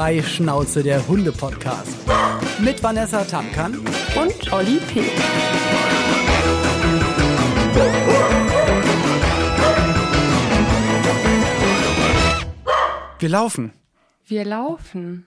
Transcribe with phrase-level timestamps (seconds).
[0.00, 1.94] Freischnauze, der Hunde-Podcast.
[2.58, 3.76] Mit Vanessa Tamkan
[4.16, 5.02] und Olli P.
[13.18, 13.74] Wir laufen.
[14.26, 15.26] Wir laufen.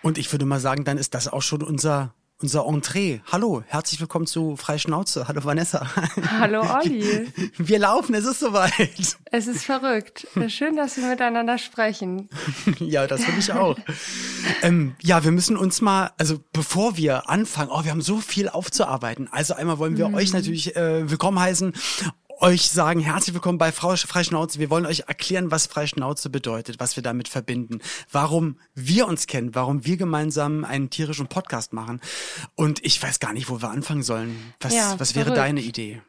[0.00, 3.20] Und ich würde mal sagen, dann ist das auch schon unser unser Entree.
[3.30, 5.28] Hallo, herzlich willkommen zu Freischnauze.
[5.28, 5.86] Hallo Vanessa.
[6.40, 7.28] Hallo Olli.
[7.56, 9.16] Wir laufen, es ist soweit.
[9.30, 10.26] Es ist verrückt.
[10.48, 12.28] Schön, dass wir miteinander sprechen.
[12.78, 13.78] ja, das finde ich auch.
[14.62, 18.48] ähm, ja, wir müssen uns mal, also bevor wir anfangen, oh, wir haben so viel
[18.48, 19.28] aufzuarbeiten.
[19.30, 20.14] Also einmal wollen wir mhm.
[20.14, 21.72] euch natürlich äh, willkommen heißen
[22.42, 24.58] euch sagen, herzlich willkommen bei Freischnauze.
[24.58, 27.78] Wir wollen euch erklären, was Freischnauze bedeutet, was wir damit verbinden,
[28.10, 32.00] warum wir uns kennen, warum wir gemeinsam einen tierischen Podcast machen.
[32.56, 34.54] Und ich weiß gar nicht, wo wir anfangen sollen.
[34.60, 36.02] Was, ja, was wäre deine Idee?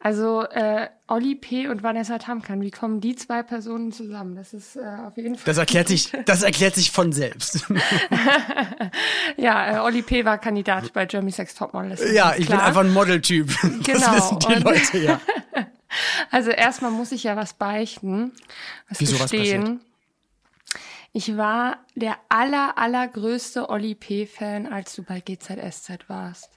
[0.00, 1.68] Also äh, Olli P.
[1.68, 4.36] und Vanessa Tamkan, wie kommen die zwei Personen zusammen?
[4.36, 5.44] Das ist äh, auf jeden Fall.
[5.46, 7.66] Das erklärt sich, das erklärt sich von selbst.
[9.36, 10.24] ja, äh, Olli P.
[10.24, 11.96] war Kandidat bei Jeremy Sex Topmodel.
[12.12, 12.58] Ja, ich klar.
[12.58, 13.52] bin einfach ein Modeltyp.
[13.62, 13.82] Genau.
[13.84, 15.20] Das wissen die und Leute, ja.
[16.30, 18.32] also erstmal muss ich ja was beichten.
[18.88, 19.62] Was Wieso gestehen.
[19.62, 19.80] was passiert?
[21.12, 26.50] Ich war der aller, allergrößte Olli P.-Fan, als du bei GZSZ warst.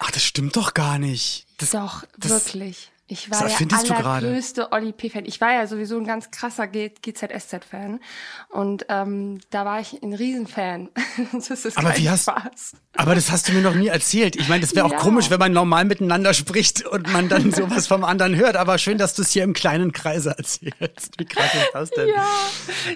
[0.00, 1.45] Ach, das stimmt doch gar nicht.
[1.58, 2.90] Das, doch, das, wirklich.
[3.08, 5.26] Ich war der allergrößte Olli P-Fan.
[5.26, 8.00] Ich war ja sowieso ein ganz krasser GZSZ-Fan.
[8.48, 10.88] Und ähm, da war ich ein Riesenfan.
[11.32, 12.72] das ist aber wie hast, Spaß.
[12.96, 14.34] Aber das hast du mir noch nie erzählt.
[14.34, 14.98] Ich meine, das wäre auch ja.
[14.98, 18.56] komisch, wenn man normal miteinander spricht und man dann sowas vom anderen hört.
[18.56, 21.12] Aber schön, dass du es hier im kleinen Kreise erzählst.
[21.16, 22.08] Wie krass ist das denn?
[22.08, 22.26] Ja,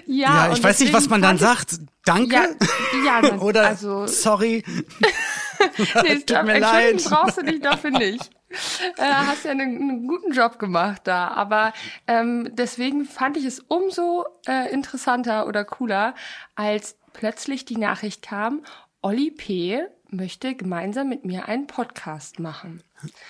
[0.07, 0.47] ja.
[0.47, 1.79] ja ich weiß nicht, was man dann sagt.
[2.03, 2.35] Danke?
[3.05, 4.65] Ja, ja Oder also, sorry.
[6.03, 7.03] nee, Tut mir leid.
[7.03, 8.29] brauchst du dich dafür nicht
[8.97, 11.29] äh, hast ja einen, einen, guten Job gemacht da.
[11.29, 11.73] Aber
[12.07, 16.15] ähm, deswegen fand ich es umso äh, interessanter oder cooler,
[16.55, 18.61] als plötzlich die Nachricht kam,
[19.01, 19.81] Olli P.
[20.09, 22.83] möchte gemeinsam mit mir einen Podcast machen.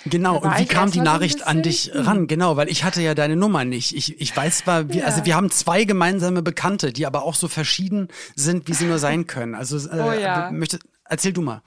[0.06, 2.02] Genau, und wie kam die Nachricht an dich hm.
[2.02, 2.28] ran?
[2.28, 3.96] Genau, weil ich hatte ja deine Nummer nicht.
[3.96, 5.06] Ich, ich weiß zwar, wir, ja.
[5.06, 9.00] also wir haben zwei gemeinsame Bekannte, die aber auch so verschieden sind, wie sie nur
[9.00, 9.56] sein können.
[9.56, 10.52] Also äh, oh ja.
[10.52, 10.80] möchte,
[11.12, 11.62] Erzähl du mal.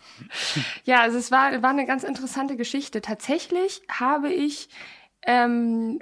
[0.84, 3.02] Ja, also es war, war eine ganz interessante Geschichte.
[3.02, 4.70] Tatsächlich habe ich
[5.26, 6.00] ähm,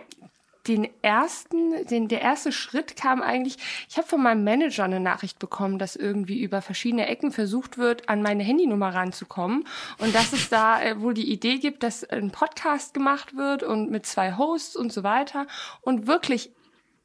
[0.69, 3.56] den ersten, den, der erste Schritt kam eigentlich,
[3.88, 8.08] ich habe von meinem Manager eine Nachricht bekommen, dass irgendwie über verschiedene Ecken versucht wird,
[8.08, 9.66] an meine Handynummer ranzukommen
[9.98, 13.91] und dass es da äh, wohl die Idee gibt, dass ein Podcast gemacht wird und
[13.91, 15.48] mit zwei Hosts und so weiter
[15.80, 16.53] und wirklich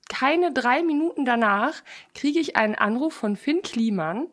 [0.08, 1.82] keine drei Minuten danach
[2.14, 4.28] kriege ich einen Anruf von Finn Kliman,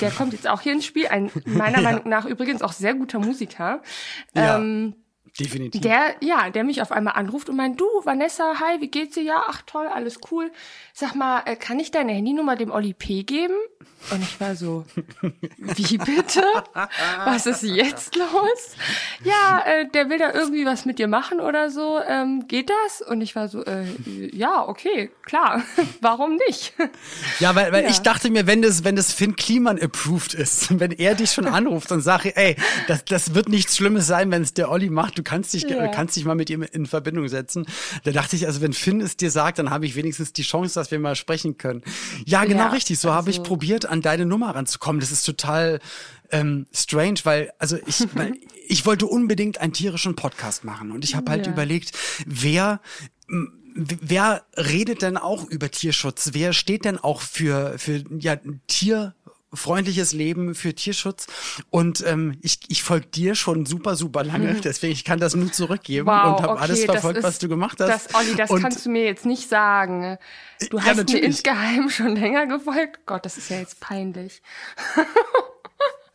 [0.00, 1.08] der kommt jetzt auch hier ins Spiel.
[1.08, 1.82] Ein meiner ja.
[1.82, 3.82] Meinung nach übrigens auch sehr guter Musiker.
[4.34, 4.56] Ja.
[4.56, 4.94] Ähm,
[5.38, 5.80] Definitiv.
[5.80, 9.24] Der, ja, der mich auf einmal anruft und meint, du, Vanessa, hi, wie geht's dir?
[9.24, 10.52] Ja, ach toll, alles cool.
[10.92, 13.24] Sag mal, äh, kann ich deine Handynummer dem Olli P.
[13.24, 13.56] geben?
[14.10, 14.84] Und ich war so,
[15.56, 16.44] wie bitte?
[17.24, 18.76] Was ist jetzt los?
[19.24, 22.00] Ja, äh, der will da irgendwie was mit dir machen oder so.
[22.06, 23.00] Ähm, geht das?
[23.00, 25.62] Und ich war so, äh, ja, okay, klar.
[26.00, 26.74] Warum nicht?
[27.40, 27.90] Ja, weil, weil ja.
[27.90, 31.46] ich dachte mir, wenn das, wenn das Finn Kliman approved ist, wenn er dich schon
[31.46, 32.56] anruft und sagt, ey,
[32.86, 35.88] das, das wird nichts Schlimmes sein, wenn es der Olli macht, du kannst dich, ja.
[35.88, 37.66] kannst dich mal mit ihm in Verbindung setzen.
[38.04, 40.74] Da dachte ich, also wenn Finn es dir sagt, dann habe ich wenigstens die Chance,
[40.74, 41.82] dass wir mal sprechen können.
[42.24, 42.98] Ja, genau ja, richtig.
[42.98, 45.00] So also habe ich probiert, an deine Nummer ranzukommen.
[45.00, 45.80] Das ist total
[46.30, 48.06] ähm, strange, weil, also ich,
[48.66, 51.52] ich wollte unbedingt einen tierischen Podcast machen und ich habe halt ja.
[51.52, 51.92] überlegt,
[52.26, 52.80] wer
[53.74, 56.30] wer redet denn auch über Tierschutz?
[56.32, 58.36] Wer steht denn auch für, für ja,
[58.66, 59.14] Tier,
[59.54, 61.26] freundliches Leben für Tierschutz.
[61.70, 64.54] Und ähm, ich, ich folge dir schon super, super lange.
[64.54, 64.60] Mhm.
[64.60, 67.48] Deswegen, ich kann das nur zurückgeben wow, und habe okay, alles verfolgt, ist, was du
[67.48, 67.88] gemacht hast.
[67.88, 70.18] Das, Olli, das und, kannst du mir jetzt nicht sagen.
[70.70, 73.06] Du hast ja, mir insgeheim schon länger gefolgt.
[73.06, 74.42] Gott, das ist ja jetzt peinlich.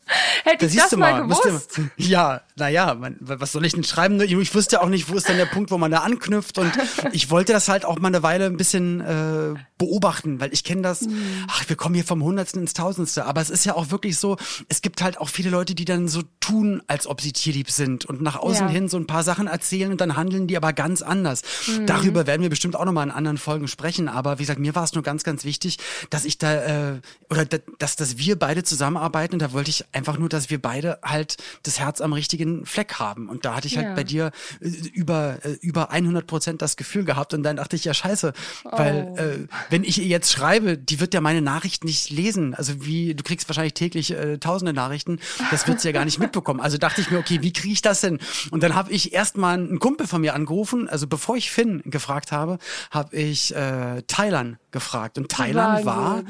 [0.44, 1.78] Hätte ich das mal, mal gewusst.
[1.78, 4.20] Du, ja, naja, was soll ich denn schreiben?
[4.22, 6.58] Ich wusste auch nicht, wo ist dann der Punkt, wo man da anknüpft.
[6.58, 6.72] Und
[7.12, 10.82] ich wollte das halt auch mal eine Weile ein bisschen äh, beobachten, weil ich kenne
[10.82, 11.46] das, mhm.
[11.48, 13.26] ach, wir kommen hier vom Hundertsten ins Tausendste.
[13.26, 16.08] Aber es ist ja auch wirklich so, es gibt halt auch viele Leute, die dann
[16.08, 18.74] so tun, als ob sie tierlieb sind und nach außen ja.
[18.74, 21.44] hin so ein paar Sachen erzählen und dann handeln die aber ganz anders.
[21.68, 21.86] Mhm.
[21.86, 24.10] Darüber werden wir bestimmt auch nochmal in anderen Folgen sprechen.
[24.10, 25.78] Aber wie gesagt, mir war es nur ganz, ganz wichtig,
[26.10, 29.36] dass ich da, äh, oder dass, dass wir beide zusammenarbeiten.
[29.36, 32.96] Und da wollte ich einfach nur, dass wir beide halt das Herz am richtigen Fleck
[32.96, 33.30] haben.
[33.30, 33.90] Und da hatte ich halt ja.
[33.90, 34.32] halt bei dir
[34.62, 37.34] äh, über, äh, über 100 Prozent das Gefühl gehabt.
[37.34, 38.34] Und dann dachte ich, ja scheiße,
[38.66, 38.70] oh.
[38.72, 42.56] weil äh, wenn ich ihr jetzt schreibe, die wird ja meine Nachricht nicht lesen.
[42.56, 45.20] Also wie, du kriegst wahrscheinlich täglich äh, tausende Nachrichten,
[45.52, 46.60] das wird sie ja gar nicht mitbekommen.
[46.60, 48.20] Also dachte ich mir, okay, wie kriege ich das denn?
[48.50, 52.32] Und dann habe ich erstmal einen Kumpel von mir angerufen, also bevor ich Finn gefragt
[52.32, 52.58] habe,
[52.90, 55.18] habe ich äh, Thailand gefragt.
[55.18, 56.24] Und Thailand war war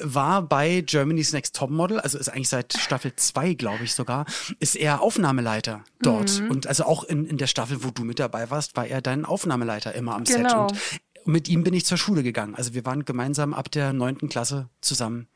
[0.00, 4.26] bei Germany's Next Topmodel, also ist eigentlich seit Staffel 2, glaube ich sogar,
[4.60, 6.40] ist er Aufnahmeleiter dort.
[6.40, 6.50] Mhm.
[6.50, 9.24] Und also auch in, in der Staffel, wo du mit dabei warst, war er dein
[9.24, 10.68] Aufnahmeleiter immer am genau.
[10.68, 11.00] Set.
[11.24, 12.54] Und mit ihm bin ich zur Schule gegangen.
[12.54, 15.28] Also wir waren gemeinsam ab der neunten Klasse zusammen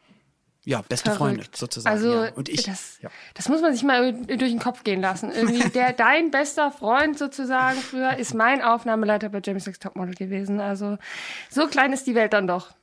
[0.64, 1.18] ja, beste Verrückt.
[1.18, 1.94] Freunde sozusagen.
[1.94, 2.32] Also ja.
[2.34, 3.08] und ich, das, ja.
[3.34, 5.32] das muss man sich mal durch den Kopf gehen lassen.
[5.32, 10.60] Irgendwie der dein bester Freund sozusagen früher ist mein Aufnahmeleiter bei James X Topmodel gewesen.
[10.60, 10.98] Also
[11.48, 12.74] so klein ist die Welt dann doch.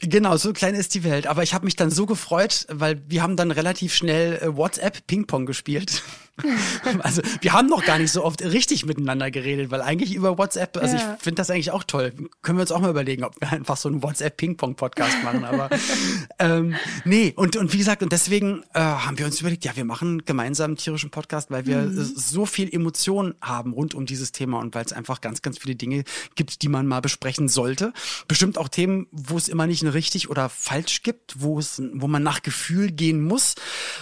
[0.00, 1.26] Genau, so klein ist die Welt.
[1.26, 5.06] Aber ich habe mich dann so gefreut, weil wir haben dann relativ schnell äh, WhatsApp
[5.06, 6.02] Ping-Pong gespielt.
[7.00, 10.76] also wir haben noch gar nicht so oft richtig miteinander geredet, weil eigentlich über WhatsApp,
[10.76, 11.14] also ja.
[11.16, 12.12] ich finde das eigentlich auch toll.
[12.42, 15.44] Können wir uns auch mal überlegen, ob wir einfach so einen WhatsApp-Ping-Pong-Podcast machen.
[15.44, 15.70] Aber
[16.40, 19.84] ähm, nee, und, und wie gesagt, und deswegen äh, haben wir uns überlegt, ja, wir
[19.84, 22.12] machen gemeinsam einen tierischen Podcast, weil wir mhm.
[22.16, 25.76] so viel Emotion haben rund um dieses Thema und weil es einfach ganz, ganz viele
[25.76, 26.02] Dinge
[26.34, 27.92] gibt, die man mal besprechen sollte.
[28.26, 32.08] Bestimmt auch Themen, wo es immer nicht ein richtig oder falsch gibt, wo es, wo
[32.08, 33.54] man nach Gefühl gehen muss.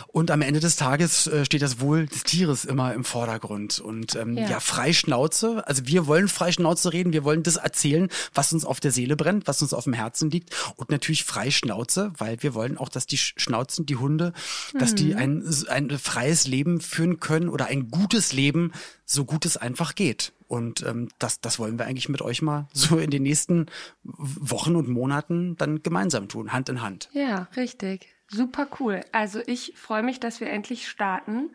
[0.09, 3.81] Und am Ende des Tages äh, steht das Wohl des Tieres immer im Vordergrund.
[3.81, 4.49] Und ähm, ja.
[4.49, 5.67] ja, Freischnauze.
[5.67, 9.47] Also wir wollen Freischnauze reden, wir wollen das erzählen, was uns auf der Seele brennt,
[9.47, 10.55] was uns auf dem Herzen liegt.
[10.77, 14.33] Und natürlich Freischnauze, weil wir wollen auch, dass die Schnauzen, die Hunde,
[14.73, 14.79] mhm.
[14.79, 15.19] dass die mhm.
[15.19, 18.73] ein, ein freies Leben führen können oder ein gutes Leben,
[19.05, 20.33] so gut es einfach geht.
[20.49, 23.67] Und ähm, das, das wollen wir eigentlich mit euch mal so in den nächsten
[24.03, 27.09] Wochen und Monaten dann gemeinsam tun, Hand in Hand.
[27.13, 28.09] Ja, richtig.
[28.29, 29.03] Super cool.
[29.13, 31.51] Also ich freue mich, dass wir endlich starten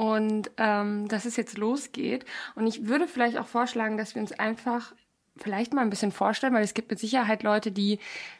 [0.00, 2.24] und ähm, dass es jetzt losgeht.
[2.54, 4.94] Und ich würde vielleicht auch vorschlagen, dass wir uns einfach
[5.36, 7.98] vielleicht mal ein bisschen vorstellen, weil es gibt mit Sicherheit Leute, die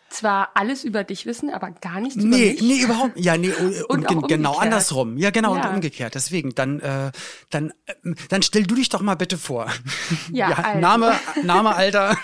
[0.08, 2.62] zwar alles über dich wissen, aber gar nichts über nee, mich.
[2.62, 3.12] Nee, überhaupt.
[3.20, 3.52] Ja, nee,
[3.88, 5.18] und, und genau andersrum.
[5.18, 5.68] Ja, genau, ja.
[5.68, 6.14] und umgekehrt.
[6.14, 7.12] Deswegen, dann, äh,
[7.50, 9.70] dann, äh, dann stell du dich doch mal bitte vor.
[10.32, 10.80] Ja, ja also.
[10.80, 12.16] Name, Name, Alter.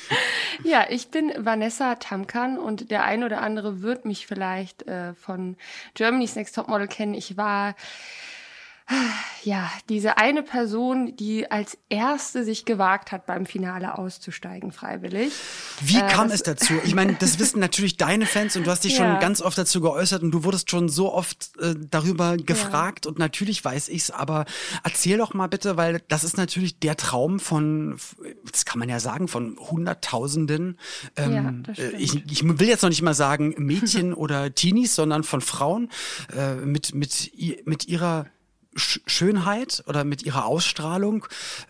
[0.64, 5.58] ja, ich bin Vanessa Tamkan und der ein oder andere wird mich vielleicht äh, von
[5.92, 7.12] Germany's Next Topmodel kennen.
[7.12, 7.74] Ich war
[9.44, 15.32] ja, diese eine Person, die als erste sich gewagt hat, beim Finale auszusteigen, freiwillig.
[15.80, 16.74] Wie äh, kam es dazu?
[16.84, 19.10] Ich meine, das wissen natürlich deine Fans und du hast dich ja.
[19.10, 23.10] schon ganz oft dazu geäußert und du wurdest schon so oft äh, darüber gefragt ja.
[23.10, 24.44] und natürlich weiß ich's, aber
[24.84, 27.98] erzähl doch mal bitte, weil das ist natürlich der Traum von,
[28.50, 30.78] das kann man ja sagen, von Hunderttausenden.
[31.16, 35.24] Ähm, ja, äh, ich, ich will jetzt noch nicht mal sagen Mädchen oder Teenies, sondern
[35.24, 35.90] von Frauen
[36.36, 37.32] äh, mit, mit,
[37.64, 38.26] mit ihrer
[38.74, 41.26] Schönheit oder mit ihrer Ausstrahlung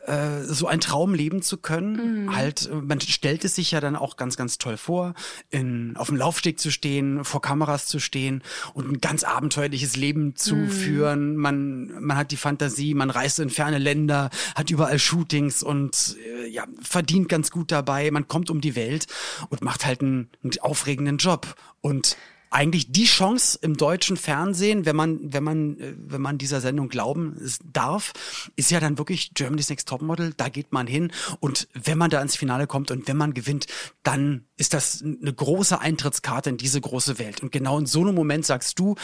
[0.07, 2.27] äh, so ein Traum leben zu können.
[2.27, 2.37] Mhm.
[2.37, 5.15] Halt, man stellt es sich ja dann auch ganz, ganz toll vor,
[5.51, 8.43] in, auf dem Laufsteg zu stehen, vor Kameras zu stehen
[8.75, 10.71] und ein ganz abenteuerliches Leben zu mhm.
[10.71, 11.37] führen.
[11.37, 16.49] Man, man hat die Fantasie, man reist in ferne Länder, hat überall Shootings und äh,
[16.49, 18.11] ja, verdient ganz gut dabei.
[18.11, 19.07] Man kommt um die Welt
[19.49, 21.55] und macht halt einen, einen aufregenden Job.
[21.81, 22.17] Und
[22.53, 26.89] eigentlich die Chance im deutschen Fernsehen, wenn man, wenn man, äh, wenn man dieser Sendung
[26.89, 28.13] glauben darf,
[28.57, 30.35] ist ja dann wirklich Germany's Next Topmodel.
[30.37, 33.67] Da geht man hin und wenn man da ins Finale kommt und wenn man gewinnt,
[34.03, 37.43] dann ist das eine große Eintrittskarte in diese große Welt.
[37.43, 38.97] Und genau in so einem Moment sagst du,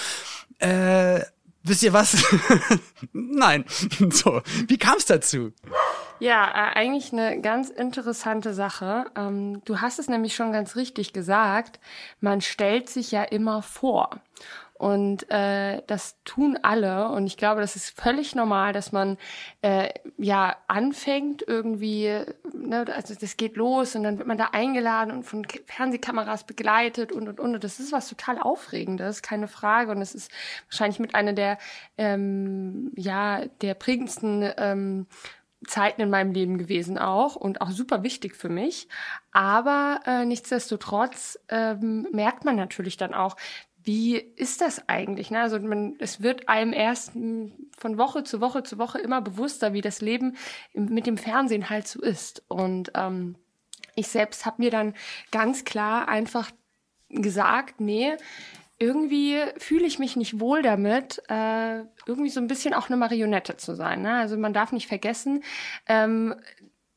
[0.58, 1.20] äh,
[1.62, 2.16] wisst ihr was?
[3.12, 3.64] Nein.
[4.10, 5.52] so, wie kam es dazu?
[6.20, 9.06] Ja, äh, eigentlich eine ganz interessante Sache.
[9.16, 11.78] Ähm, du hast es nämlich schon ganz richtig gesagt.
[12.20, 14.20] Man stellt sich ja immer vor.
[14.74, 17.08] Und äh, das tun alle.
[17.08, 19.18] Und ich glaube, das ist völlig normal, dass man
[19.60, 25.10] äh, ja anfängt irgendwie, ne, also das geht los und dann wird man da eingeladen
[25.10, 27.54] und von Fernsehkameras begleitet und und und.
[27.56, 29.90] Und das ist was total Aufregendes, keine Frage.
[29.90, 30.30] Und es ist
[30.70, 31.58] wahrscheinlich mit einer der
[31.96, 35.06] ähm, ja der prägendsten ähm,
[35.66, 38.88] Zeiten in meinem Leben gewesen auch und auch super wichtig für mich.
[39.32, 43.36] Aber äh, nichtsdestotrotz ähm, merkt man natürlich dann auch,
[43.82, 45.30] wie ist das eigentlich?
[45.30, 45.40] Ne?
[45.40, 49.80] Also man, es wird einem erst von Woche zu Woche zu Woche immer bewusster, wie
[49.80, 50.36] das Leben
[50.74, 52.42] mit dem Fernsehen halt so ist.
[52.48, 53.36] Und ähm,
[53.94, 54.94] ich selbst habe mir dann
[55.30, 56.50] ganz klar einfach
[57.08, 58.16] gesagt, nee,
[58.78, 63.56] irgendwie fühle ich mich nicht wohl damit, äh, irgendwie so ein bisschen auch eine Marionette
[63.56, 64.02] zu sein.
[64.02, 64.14] Ne?
[64.14, 65.42] Also man darf nicht vergessen,
[65.86, 66.34] ähm,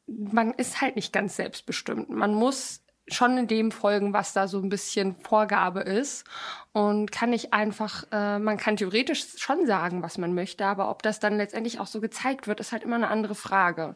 [0.05, 2.09] man ist halt nicht ganz selbstbestimmt.
[2.09, 6.25] Man muss schon in dem folgen, was da so ein bisschen Vorgabe ist
[6.71, 11.01] und kann nicht einfach, äh, man kann theoretisch schon sagen, was man möchte, aber ob
[11.03, 13.95] das dann letztendlich auch so gezeigt wird, ist halt immer eine andere Frage.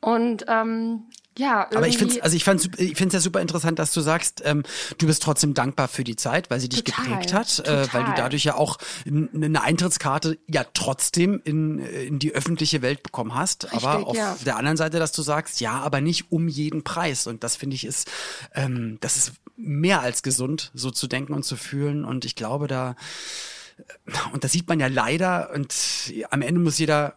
[0.00, 1.76] Und ähm, ja, irgendwie.
[1.76, 4.42] Aber ich finde es also ich fand's, ich find's ja super interessant, dass du sagst,
[4.44, 4.64] ähm,
[4.98, 8.04] du bist trotzdem dankbar für die Zeit, weil sie dich Total, geprägt hat, äh, weil
[8.04, 13.72] du dadurch ja auch eine Eintrittskarte ja trotzdem in, in die öffentliche Welt bekommen hast.
[13.72, 14.36] aber Richtig, auf ja.
[14.44, 17.26] der anderen Seite, dass du sagst, ja, aber nicht um jeden Preis.
[17.26, 18.10] Und das finde ich ist,
[18.54, 22.04] ähm, das ist mehr als gesund, so zu denken und zu fühlen.
[22.04, 22.96] Und ich glaube, da,
[24.32, 25.74] und das sieht man ja leider, und
[26.30, 27.14] am Ende muss jeder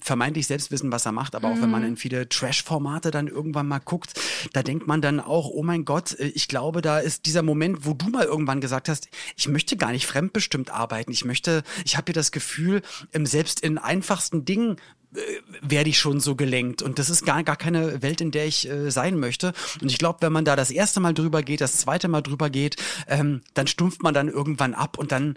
[0.00, 1.70] vermeintlich selbst wissen, was er macht, aber auch wenn Mhm.
[1.70, 4.14] man in viele Trash-Formate dann irgendwann mal guckt,
[4.52, 7.84] da denkt man dann auch, oh mein Gott, äh, ich glaube, da ist dieser Moment,
[7.86, 11.96] wo du mal irgendwann gesagt hast, ich möchte gar nicht fremdbestimmt arbeiten, ich möchte, ich
[11.96, 14.76] habe hier das Gefühl, ähm, selbst in einfachsten Dingen
[15.14, 15.18] äh,
[15.60, 18.68] werde ich schon so gelenkt und das ist gar, gar keine Welt, in der ich
[18.68, 19.52] äh, sein möchte.
[19.82, 22.48] Und ich glaube, wenn man da das erste Mal drüber geht, das zweite Mal drüber
[22.48, 22.76] geht,
[23.08, 25.36] ähm, dann stumpft man dann irgendwann ab und dann,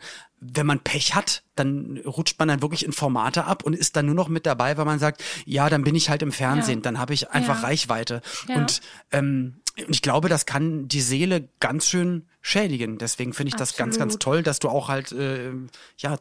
[0.53, 4.05] wenn man Pech hat, dann rutscht man dann wirklich in Formate ab und ist dann
[4.07, 6.83] nur noch mit dabei, weil man sagt, ja, dann bin ich halt im Fernsehen, Ja.
[6.83, 7.67] dann habe ich einfach Ja.
[7.67, 8.21] Reichweite.
[8.47, 8.55] Ja.
[8.57, 8.81] Und
[9.11, 9.55] ähm,
[9.87, 12.97] ich glaube, das kann die Seele ganz schön schädigen.
[12.97, 14.21] Deswegen finde ich das ganz, ganz Absolut.
[14.21, 15.51] toll, dass du auch halt, äh,
[15.97, 16.17] ja,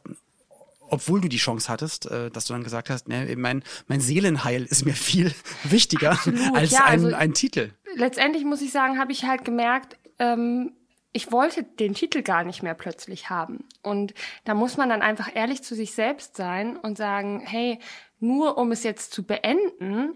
[0.88, 4.64] obwohl du die Chance hattest, äh, dass du dann gesagt hast, ne, mein, mein Seelenheil
[4.64, 5.33] ist mir viel
[5.64, 7.71] wichtiger Absolut, als ja, ein, also- ein Titel.
[7.97, 10.73] letztendlich muss ich sagen, habe ich halt gemerkt, ähm,
[11.12, 13.64] ich wollte den Titel gar nicht mehr plötzlich haben.
[13.83, 14.14] Und
[14.45, 17.78] da muss man dann einfach ehrlich zu sich selbst sein und sagen, hey,
[18.19, 20.14] nur um es jetzt zu beenden,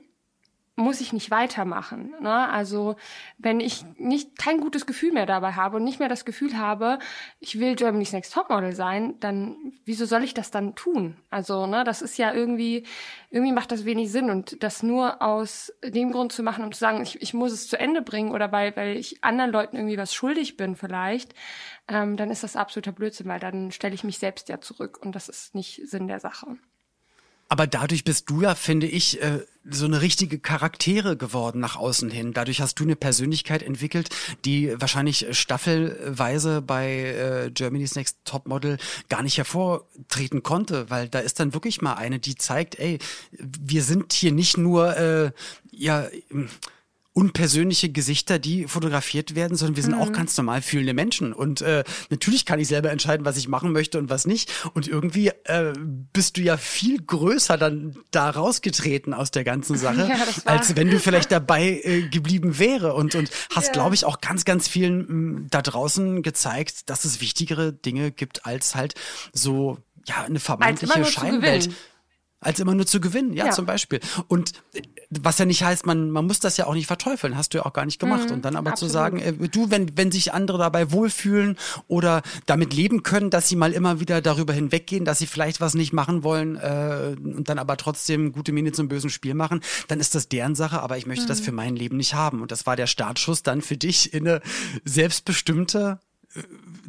[0.77, 2.15] muss ich nicht weitermachen.
[2.21, 2.49] Ne?
[2.51, 2.97] Also
[3.39, 6.99] wenn ich nicht kein gutes Gefühl mehr dabei habe und nicht mehr das Gefühl habe,
[7.41, 9.57] ich will Germany's Next Topmodel sein, dann
[9.87, 11.17] wieso soll ich das dann tun?
[11.31, 12.87] Also ne, das ist ja irgendwie
[13.31, 16.79] irgendwie macht das wenig Sinn und das nur aus dem Grund zu machen, um zu
[16.79, 19.99] sagen, ich, ich muss es zu Ende bringen oder weil weil ich anderen Leuten irgendwie
[19.99, 21.35] was schuldig bin vielleicht,
[21.89, 25.13] ähm, dann ist das absoluter Blödsinn, weil dann stelle ich mich selbst ja zurück und
[25.13, 26.59] das ist nicht Sinn der Sache.
[27.49, 32.11] Aber dadurch bist du ja, finde ich, äh, so eine richtige Charaktere geworden nach außen
[32.11, 32.33] hin.
[32.33, 34.11] Dadurch hast du eine Persönlichkeit entwickelt,
[34.45, 41.41] die wahrscheinlich staffelweise bei äh, Germany's Next Topmodel gar nicht hervortreten konnte, weil da ist
[41.41, 42.99] dann wirklich mal eine, die zeigt, ey,
[43.33, 45.33] wir sind hier nicht nur äh,
[45.71, 46.07] ja
[47.17, 51.33] unpersönliche Gesichter, die fotografiert werden, sondern wir sind auch ganz normal fühlende Menschen.
[51.33, 54.53] Und äh, natürlich kann ich selber entscheiden, was ich machen möchte und was nicht.
[54.75, 55.73] Und irgendwie äh,
[56.13, 60.91] bist du ja viel größer dann da rausgetreten aus der ganzen Sache, Ja, als wenn
[60.91, 62.93] du vielleicht dabei äh, geblieben wäre.
[62.93, 63.73] Und, und hast, Ja.
[63.73, 65.07] glaube ich, auch ganz, ganz vielen
[65.39, 68.93] mh, da draußen gezeigt, dass es wichtigere Dinge gibt als halt
[69.33, 71.71] so ja eine vermeintliche Scheinwelt.
[72.47, 73.51] Als immer nur zu gewinnen, ja, Ja.
[73.51, 74.01] zum Beispiel.
[74.29, 77.53] Und äh, was ja nicht heißt, man, man muss das ja auch nicht verteufeln, hast
[77.55, 78.31] du ja auch gar nicht gemacht.
[78.31, 78.93] und dann aber zu absolut.
[78.93, 81.57] sagen, äh, du, wenn, wenn sich andere dabei wohlfühlen
[81.89, 85.75] oder damit leben können, dass sie mal immer wieder darüber hinweggehen, dass sie vielleicht was
[85.75, 90.01] nicht machen wollen äh, und dann aber trotzdem gute Miene zum bösen Spiel machen, dann
[90.01, 92.43] ist das deren Sache, aber ich möchte das für mein Leben nicht haben.
[92.43, 94.41] Und das war der Startschuss dann für dich in eine
[94.85, 95.99] selbstbestimmte,
[96.35, 96.43] äh,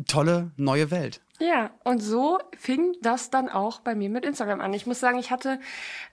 [0.07, 1.21] tolle neue Welt.
[1.39, 4.74] Ja, und so fing das dann auch bei mir mit Instagram an.
[4.74, 5.60] Ich muss sagen, ich hatte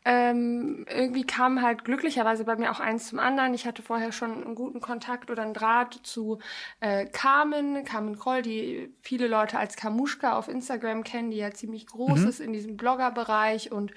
[0.04, 3.54] ähm, irgendwie kam halt glücklicherweise bei mir auch eins zum anderen.
[3.54, 6.40] Ich hatte vorher schon einen guten Kontakt oder einen Draht zu
[6.80, 11.86] äh, Carmen, Carmen Kroll, die viele Leute als Kamuschka auf Instagram kennen, die ja ziemlich
[11.86, 13.72] groß ist in diesem Blogger-Bereich.
[13.72, 13.92] Und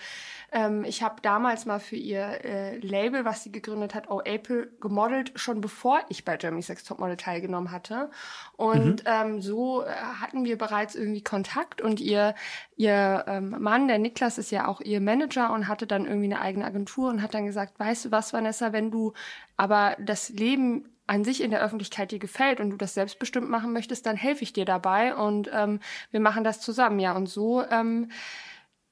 [0.51, 4.71] ähm, ich habe damals mal für ihr äh, Label, was sie gegründet hat, Oh April,
[4.79, 8.09] gemodelt, schon bevor ich bei Germany's Next Topmodel teilgenommen hatte.
[8.55, 12.33] Und ähm, so äh, hatten wir bereits irgendwie Kontakt und ihr,
[12.77, 16.41] ihr ähm, Mann, der Niklas, ist ja auch ihr Manager und hatte dann irgendwie eine
[16.41, 19.13] eigene Agentur und hat dann gesagt, weißt du was, Vanessa, wenn du
[19.57, 23.71] aber das Leben an sich in der Öffentlichkeit dir gefällt und du das selbstbestimmt machen
[23.71, 25.79] möchtest, dann helfe ich dir dabei und ähm,
[26.11, 26.99] wir machen das zusammen.
[26.99, 28.11] Ja, und so ähm,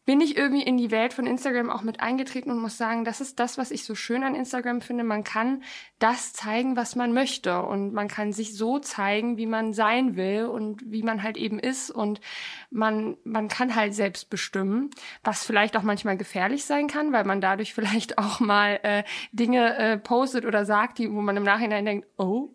[0.06, 3.22] bin ich irgendwie in die Welt von Instagram auch mit eingetreten und muss sagen, das
[3.22, 5.04] ist das, was ich so schön an Instagram finde.
[5.04, 5.64] Man kann
[5.98, 10.46] das zeigen, was man möchte und man kann sich so zeigen, wie man sein will
[10.46, 12.22] und wie man halt eben ist und
[12.70, 14.92] man, man kann halt selbst bestimmen,
[15.24, 19.78] was vielleicht auch manchmal gefährlich sein kann, weil man dadurch vielleicht auch mal äh, Dinge
[19.78, 22.50] äh, postet oder sagt, die, wo man im Nachhinein denkt, oh.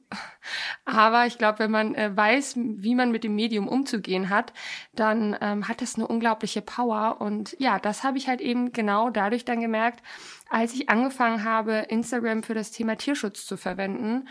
[0.84, 4.52] Aber ich glaube, wenn man äh, weiß, wie man mit dem Medium umzugehen hat,
[4.94, 7.20] dann ähm, hat das eine unglaubliche Power.
[7.20, 10.02] Und ja, das habe ich halt eben genau dadurch dann gemerkt,
[10.50, 14.28] als ich angefangen habe, Instagram für das Thema Tierschutz zu verwenden.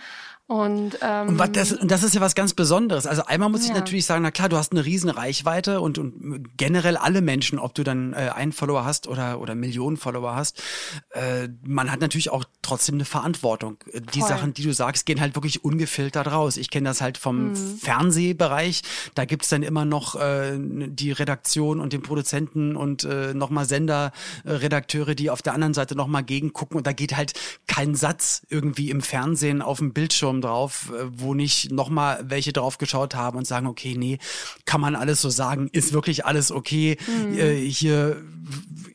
[0.49, 3.05] Und, ähm, und, das, das ist ja was ganz Besonderes.
[3.05, 3.67] Also einmal muss ja.
[3.67, 7.59] ich natürlich sagen, na klar, du hast eine riesen Reichweite und, und generell alle Menschen,
[7.59, 10.63] ob du dann äh, einen Follower hast oder, oder Millionen Follower hast,
[11.11, 13.77] äh, man hat natürlich auch trotzdem eine Verantwortung.
[14.15, 14.27] Die Voll.
[14.27, 16.57] Sachen, die du sagst, gehen halt wirklich ungefiltert raus.
[16.57, 17.55] Ich kenne das halt vom mhm.
[17.55, 18.81] Fernsehbereich.
[19.13, 25.13] Da gibt's dann immer noch äh, die Redaktion und den Produzenten und äh, nochmal Senderredakteure,
[25.13, 26.78] die auf der anderen Seite nochmal gegengucken.
[26.78, 27.34] Und da geht halt
[27.68, 32.80] kein Satz irgendwie im Fernsehen auf dem Bildschirm drauf, äh, wo nicht nochmal welche drauf
[32.80, 34.18] geschaut haben und sagen, okay, nee,
[34.66, 36.98] kann man alles so sagen, ist wirklich alles okay.
[37.08, 37.38] Mhm.
[37.38, 38.18] Äh, hier,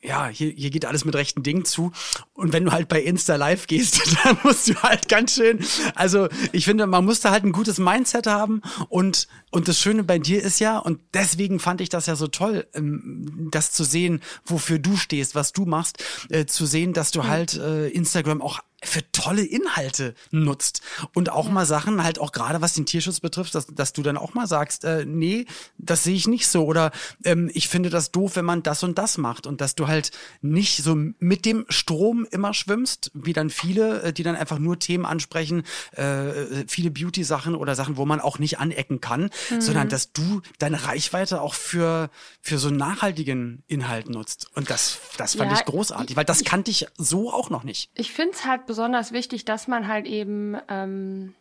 [0.03, 1.93] ja, hier, hier geht alles mit rechten Dingen zu.
[2.33, 5.61] Und wenn du halt bei Insta Live gehst, dann musst du halt ganz schön,
[5.95, 10.03] also ich finde, man muss da halt ein gutes Mindset haben und, und das Schöne
[10.03, 13.85] bei dir ist ja, und deswegen fand ich das ja so toll, ähm, das zu
[13.85, 17.29] sehen, wofür du stehst, was du machst, äh, zu sehen, dass du mhm.
[17.29, 20.83] halt äh, Instagram auch für tolle Inhalte nutzt
[21.15, 21.53] und auch ja.
[21.53, 24.47] mal Sachen halt auch gerade was den Tierschutz betrifft, dass, dass du dann auch mal
[24.47, 25.47] sagst, äh, nee,
[25.79, 26.91] das sehe ich nicht so oder
[27.25, 30.11] ähm, ich finde das doof, wenn man das und das macht und dass du halt
[30.43, 34.79] nicht so mit dem Strom immer schwimmst, wie dann viele, äh, die dann einfach nur
[34.79, 35.63] Themen ansprechen,
[35.93, 39.61] äh, viele Beauty-Sachen oder Sachen, wo man auch nicht anecken kann, mhm.
[39.61, 42.11] sondern dass du deine Reichweite auch für
[42.41, 46.47] für so nachhaltigen Inhalt nutzt und das das fand ja, ich großartig, weil das ich,
[46.47, 47.91] kannte ich so auch noch nicht.
[47.95, 51.33] Ich finde es halt besonders wichtig, dass man halt eben ähm,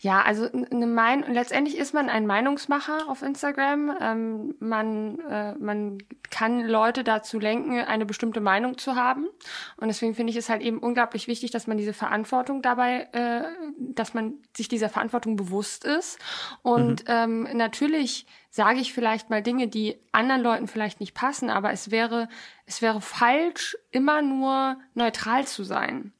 [0.00, 3.96] ja, also eine Meinung, letztendlich ist man ein Meinungsmacher auf Instagram.
[4.00, 5.98] Ähm, man, äh, man
[6.30, 9.26] kann Leute dazu lenken, eine bestimmte Meinung zu haben.
[9.76, 13.42] Und deswegen finde ich es halt eben unglaublich wichtig, dass man diese Verantwortung dabei, äh,
[13.78, 16.18] dass man sich dieser Verantwortung bewusst ist.
[16.62, 17.08] Und mhm.
[17.08, 21.90] ähm, natürlich sage ich vielleicht mal Dinge, die anderen Leuten vielleicht nicht passen, aber es
[21.90, 22.28] wäre,
[22.66, 26.12] es wäre falsch, immer nur neutral zu sein.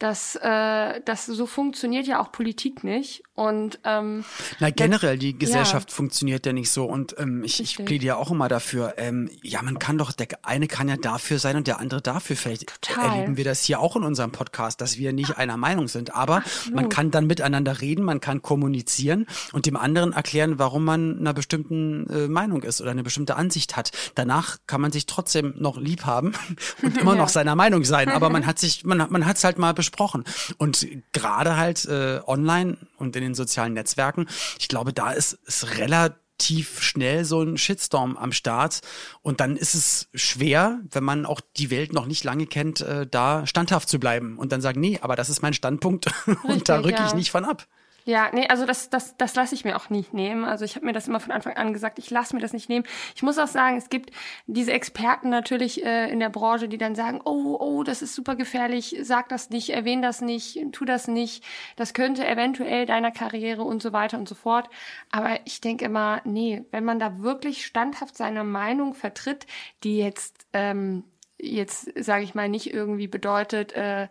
[0.00, 3.22] Das, äh, das so funktioniert ja auch Politik nicht.
[3.34, 4.24] Und ähm,
[4.58, 5.94] na generell die Gesellschaft ja.
[5.94, 6.86] funktioniert ja nicht so.
[6.86, 8.94] Und ähm, ich, ich plädiere ja auch immer dafür.
[8.96, 12.34] Ähm, ja, man kann doch der eine kann ja dafür sein und der andere dafür.
[12.36, 13.10] Vielleicht Total.
[13.10, 16.14] erleben wir das hier auch in unserem Podcast, dass wir nicht einer Meinung sind.
[16.14, 16.76] Aber Absolut.
[16.76, 21.34] man kann dann miteinander reden, man kann kommunizieren und dem anderen erklären, warum man einer
[21.34, 23.90] bestimmten äh, Meinung ist oder eine bestimmte Ansicht hat.
[24.14, 26.32] Danach kann man sich trotzdem noch lieb haben
[26.82, 27.18] und immer ja.
[27.18, 28.08] noch seiner Meinung sein.
[28.08, 30.24] Aber man hat sich, man, man hat es halt mal besprochen besprochen.
[30.56, 34.26] Und gerade halt äh, online und in den sozialen Netzwerken,
[34.58, 38.80] ich glaube, da ist es relativ schnell so ein Shitstorm am Start.
[39.22, 43.06] Und dann ist es schwer, wenn man auch die Welt noch nicht lange kennt, äh,
[43.06, 46.68] da standhaft zu bleiben und dann sagen, nee, aber das ist mein Standpunkt Richtig, und
[46.68, 47.06] da rücke ja.
[47.06, 47.66] ich nicht von ab.
[48.10, 50.44] Ja, nee, also das, das, das lasse ich mir auch nicht nehmen.
[50.44, 52.68] Also ich habe mir das immer von Anfang an gesagt, ich lasse mir das nicht
[52.68, 52.84] nehmen.
[53.14, 54.10] Ich muss auch sagen, es gibt
[54.48, 58.34] diese Experten natürlich äh, in der Branche, die dann sagen, oh, oh, das ist super
[58.34, 61.44] gefährlich, sag das nicht, erwähn das nicht, tu das nicht,
[61.76, 64.68] das könnte eventuell deiner Karriere und so weiter und so fort.
[65.12, 69.46] Aber ich denke immer, nee, wenn man da wirklich standhaft seine Meinung vertritt,
[69.84, 71.04] die jetzt, ähm,
[71.38, 74.08] jetzt sage ich mal, nicht irgendwie bedeutet, äh,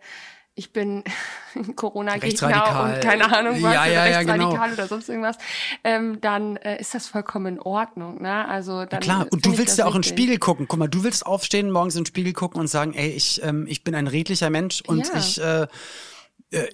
[0.54, 1.04] ich bin
[1.76, 4.72] Corona-Gegner und keine Ahnung was, ja, ja, rechtsradikal ja, genau.
[4.72, 5.36] oder sonst irgendwas,
[5.84, 8.20] ähm, dann äh, ist das vollkommen in Ordnung.
[8.22, 8.46] Ne?
[8.46, 10.66] Also dann klar, und du willst ja auch in den Spiegel gucken.
[10.68, 13.66] Guck mal, du willst aufstehen, morgens in den Spiegel gucken und sagen, ey, ich, ähm,
[13.68, 15.66] ich bin ein redlicher Mensch und ich äh,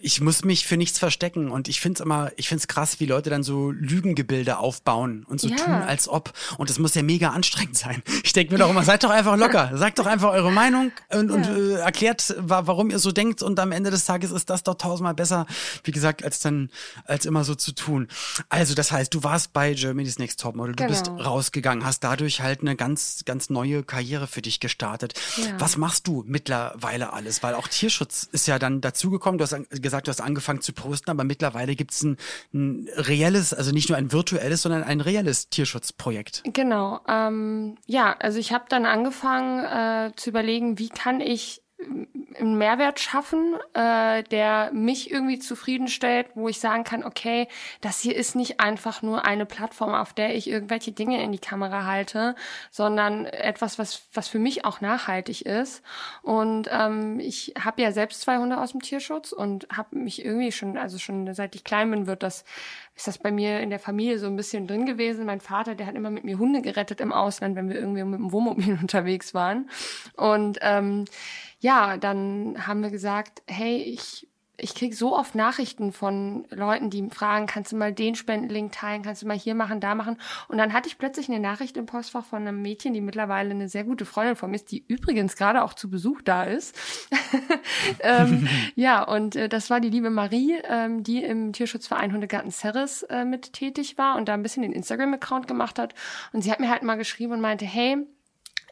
[0.01, 3.29] ich muss mich für nichts verstecken und ich find's immer, ich find's krass, wie Leute
[3.29, 5.57] dann so Lügengebilde aufbauen und so ja.
[5.57, 6.33] tun, als ob.
[6.57, 8.03] Und das muss ja mega anstrengend sein.
[8.25, 11.29] Ich denke mir doch immer, seid doch einfach locker, sagt doch einfach eure Meinung und,
[11.29, 11.37] ja.
[11.37, 14.77] und äh, erklärt, warum ihr so denkt und am Ende des Tages ist das doch
[14.77, 15.47] tausendmal besser,
[15.85, 16.71] wie gesagt, als dann,
[17.05, 18.09] als immer so zu tun.
[18.49, 20.91] Also das heißt, du warst bei Germany's Next Topmodel, du genau.
[20.91, 25.13] bist rausgegangen, hast dadurch halt eine ganz, ganz neue Karriere für dich gestartet.
[25.37, 25.61] Ja.
[25.61, 27.43] Was machst du mittlerweile alles?
[27.43, 29.37] Weil auch Tierschutz ist ja dann dazugekommen.
[29.37, 32.17] Du hast gesagt, du hast angefangen zu posten, aber mittlerweile gibt es ein,
[32.53, 36.43] ein reelles, also nicht nur ein virtuelles, sondern ein reelles Tierschutzprojekt.
[36.53, 37.01] Genau.
[37.09, 41.63] Ähm, ja, also ich habe dann angefangen äh, zu überlegen, wie kann ich
[42.39, 47.49] einen Mehrwert schaffen, äh, der mich irgendwie zufriedenstellt, wo ich sagen kann, okay,
[47.81, 51.39] das hier ist nicht einfach nur eine Plattform, auf der ich irgendwelche Dinge in die
[51.39, 52.35] Kamera halte,
[52.71, 55.83] sondern etwas, was, was für mich auch nachhaltig ist.
[56.23, 60.53] Und ähm, ich habe ja selbst zwei Hunde aus dem Tierschutz und habe mich irgendwie
[60.53, 62.45] schon, also schon seit ich klein bin, wird das
[62.97, 65.27] ist das bei mir in der Familie so ein bisschen drin gewesen.
[65.27, 68.19] Mein Vater, der hat immer mit mir Hunde gerettet im Ausland, wenn wir irgendwie mit
[68.19, 69.69] dem Wohnmobil unterwegs waren.
[70.17, 71.05] Und ähm,
[71.67, 77.11] ja, dann haben wir gesagt, hey, ich ich kriege so oft Nachrichten von Leuten, die
[77.11, 80.17] fragen, kannst du mal den Spendenlink teilen, kannst du mal hier machen, da machen.
[80.49, 83.69] Und dann hatte ich plötzlich eine Nachricht im Postfach von einem Mädchen, die mittlerweile eine
[83.69, 86.75] sehr gute Freundin von mir ist, die übrigens gerade auch zu Besuch da ist.
[88.01, 93.03] ähm, ja, und äh, das war die liebe Marie, ähm, die im Tierschutzverein Hundegarten Serres
[93.03, 95.95] äh, mit tätig war und da ein bisschen den Instagram-Account gemacht hat.
[96.33, 98.07] Und sie hat mir halt mal geschrieben und meinte, hey,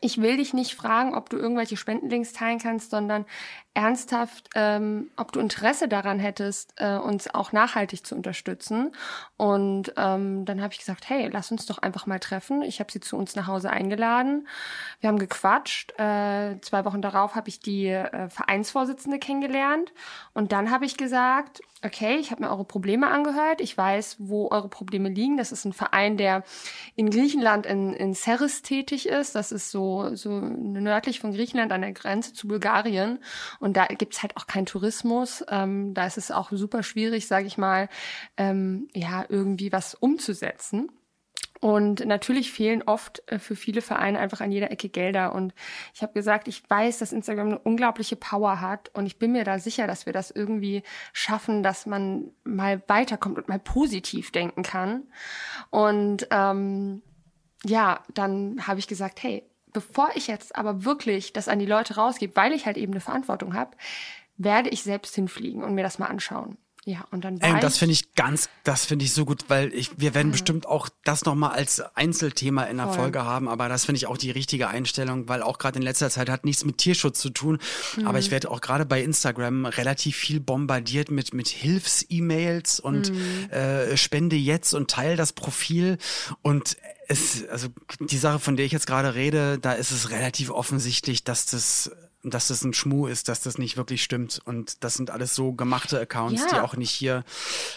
[0.04, 3.24] ich will dich nicht fragen, ob du irgendwelche Spendenlinks teilen kannst, sondern
[3.74, 8.92] ernsthaft, ähm, ob du Interesse daran hättest, äh, uns auch nachhaltig zu unterstützen.
[9.36, 12.62] Und ähm, dann habe ich gesagt, hey, lass uns doch einfach mal treffen.
[12.62, 14.46] Ich habe sie zu uns nach Hause eingeladen.
[15.00, 15.92] Wir haben gequatscht.
[15.98, 19.92] Äh, zwei Wochen darauf habe ich die äh, Vereinsvorsitzende kennengelernt.
[20.34, 23.60] Und dann habe ich gesagt, okay, ich habe mir eure Probleme angehört.
[23.60, 25.36] Ich weiß, wo eure Probleme liegen.
[25.36, 26.42] Das ist ein Verein, der
[26.96, 29.34] in Griechenland in, in Serres tätig ist.
[29.34, 33.18] Das ist so, so nördlich von Griechenland an der Grenze zu Bulgarien.
[33.64, 35.42] Und da gibt's halt auch keinen Tourismus.
[35.48, 37.88] Ähm, da ist es auch super schwierig, sage ich mal,
[38.36, 40.90] ähm, ja, irgendwie was umzusetzen.
[41.62, 45.34] Und natürlich fehlen oft äh, für viele Vereine einfach an jeder Ecke Gelder.
[45.34, 45.54] Und
[45.94, 48.90] ich habe gesagt, ich weiß, dass Instagram eine unglaubliche Power hat.
[48.92, 50.82] Und ich bin mir da sicher, dass wir das irgendwie
[51.14, 55.04] schaffen, dass man mal weiterkommt und mal positiv denken kann.
[55.70, 57.00] Und ähm,
[57.64, 59.42] ja, dann habe ich gesagt, hey,
[59.74, 63.00] bevor ich jetzt aber wirklich das an die Leute rausgebe, weil ich halt eben eine
[63.00, 63.76] Verantwortung habe,
[64.38, 66.56] werde ich selbst hinfliegen und mir das mal anschauen.
[66.86, 69.72] Ja, und dann war Ey, das finde ich ganz, das finde ich so gut, weil
[69.72, 70.32] ich, wir werden mhm.
[70.32, 72.96] bestimmt auch das nochmal als Einzelthema in der Voll.
[72.96, 76.10] Folge haben, aber das finde ich auch die richtige Einstellung, weil auch gerade in letzter
[76.10, 77.58] Zeit hat nichts mit Tierschutz zu tun,
[77.96, 78.06] mhm.
[78.06, 83.50] aber ich werde auch gerade bei Instagram relativ viel bombardiert mit, mit Hilfs-E-Mails und mhm.
[83.50, 85.96] äh, Spende jetzt und teil das Profil
[86.42, 86.76] und
[87.08, 87.68] es, also
[88.00, 91.90] die Sache, von der ich jetzt gerade rede, da ist es relativ offensichtlich, dass das
[92.24, 95.52] dass das ein Schmuh ist, dass das nicht wirklich stimmt und das sind alles so
[95.52, 96.48] gemachte Accounts, ja.
[96.48, 97.24] die auch nicht hier.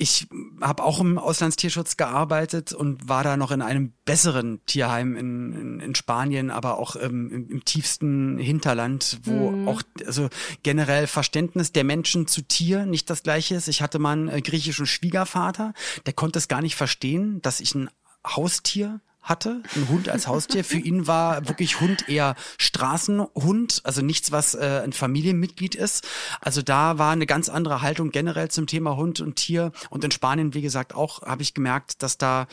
[0.02, 0.28] ich
[0.62, 5.80] habe auch im Auslandstierschutz gearbeitet und war da noch in einem besseren Tierheim in, in,
[5.82, 9.68] in Spanien, aber auch ähm, im, im, tiefsten Hinterland, wo mhm.
[9.68, 10.30] auch also
[10.64, 13.68] generell Verständnis der Menschen zu Tier nicht das gleiche ist.
[13.68, 15.74] Ich hatte mal einen äh, griechischen Schwiegervater,
[16.06, 17.90] der konnte es gar nicht verstehen, dass ich ein
[18.26, 20.64] Haustier hatte, ein Hund als Haustier.
[20.64, 26.08] Für ihn war wirklich Hund eher Straßenhund, also nichts, was äh, ein Familienmitglied ist.
[26.42, 29.72] Also da war eine ganz andere Haltung generell zum Thema Hund und Tier.
[29.90, 32.48] Und in Spanien, wie gesagt, auch habe ich gemerkt, dass da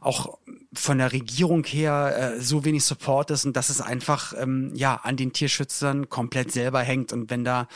[0.00, 0.38] auch
[0.72, 4.94] von der Regierung her äh, so wenig Support ist und dass es einfach ähm, ja
[5.02, 7.12] an den Tierschützern komplett selber hängt.
[7.12, 7.66] Und wenn da,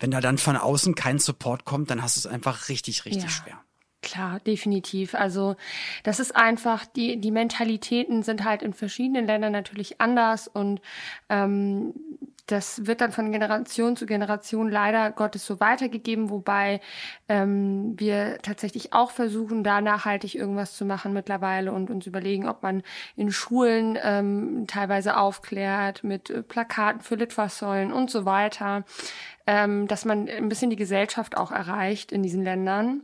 [0.00, 3.24] wenn da dann von außen kein Support kommt, dann hast du es einfach richtig, richtig
[3.24, 3.30] ja.
[3.30, 3.61] schwer.
[4.02, 5.14] Klar, definitiv.
[5.14, 5.54] Also
[6.02, 10.80] das ist einfach, die, die Mentalitäten sind halt in verschiedenen Ländern natürlich anders und
[11.28, 11.94] ähm,
[12.46, 16.80] das wird dann von Generation zu Generation leider Gottes so weitergegeben, wobei
[17.28, 22.64] ähm, wir tatsächlich auch versuchen, da nachhaltig irgendwas zu machen mittlerweile und uns überlegen, ob
[22.64, 22.82] man
[23.14, 28.84] in Schulen ähm, teilweise aufklärt mit äh, Plakaten für Litfaßsäulen und so weiter,
[29.46, 33.02] ähm, dass man ein bisschen die Gesellschaft auch erreicht in diesen Ländern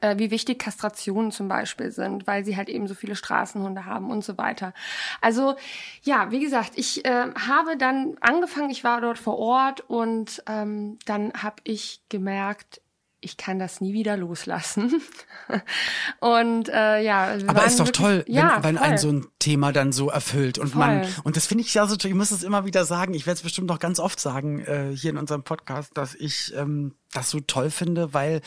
[0.00, 4.10] äh, wie wichtig Kastrationen zum Beispiel sind, weil sie halt eben so viele Straßenhunde haben
[4.10, 4.72] und so weiter.
[5.20, 5.56] Also
[6.02, 10.98] ja, wie gesagt, ich äh, habe dann angefangen, ich war dort vor Ort und ähm,
[11.06, 12.80] dann habe ich gemerkt,
[13.24, 15.00] ich kann das nie wieder loslassen.
[16.20, 19.72] und äh, ja, aber ist doch wirklich, toll, wenn, ja, wenn ein so ein Thema
[19.72, 20.78] dann so erfüllt und voll.
[20.78, 23.14] man und das finde ich ja so, ich muss es immer wieder sagen.
[23.14, 26.52] Ich werde es bestimmt noch ganz oft sagen äh, hier in unserem Podcast, dass ich
[26.54, 28.42] ähm, das so toll finde, weil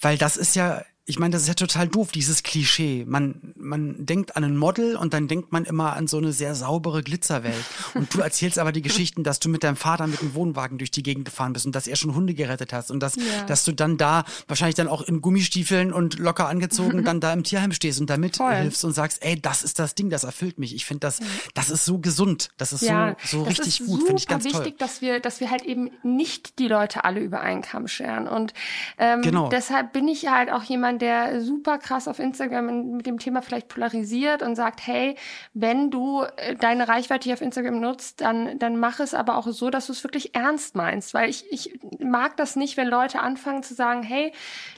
[0.00, 3.04] weil das ist ja ich meine, das ist ja total doof, dieses Klischee.
[3.06, 6.54] Man, man denkt an ein Model und dann denkt man immer an so eine sehr
[6.54, 7.64] saubere Glitzerwelt.
[7.94, 10.92] Und du erzählst aber die Geschichten, dass du mit deinem Vater mit dem Wohnwagen durch
[10.92, 13.22] die Gegend gefahren bist und dass er schon Hunde gerettet hast und dass, ja.
[13.48, 17.42] dass du dann da wahrscheinlich dann auch in Gummistiefeln und locker angezogen dann da im
[17.42, 20.74] Tierheim stehst und damit hilfst und sagst, ey, das ist das Ding, das erfüllt mich.
[20.76, 21.18] Ich finde das,
[21.54, 24.62] das ist so gesund, das ist ja, so, so richtig gut, finde ich ganz wichtig,
[24.62, 24.74] toll.
[24.78, 28.54] dass wir, dass wir halt eben nicht die Leute alle über einen Kamm scheren und
[28.98, 29.48] ähm, genau.
[29.48, 33.68] deshalb bin ich halt auch jemand, der super krass auf Instagram mit dem Thema vielleicht
[33.68, 35.16] polarisiert und sagt, hey,
[35.54, 39.48] wenn du äh, deine Reichweite hier auf Instagram nutzt, dann, dann mach es aber auch
[39.48, 43.20] so, dass du es wirklich ernst meinst, weil ich, ich mag das nicht, wenn Leute
[43.20, 44.32] anfangen zu sagen, hey,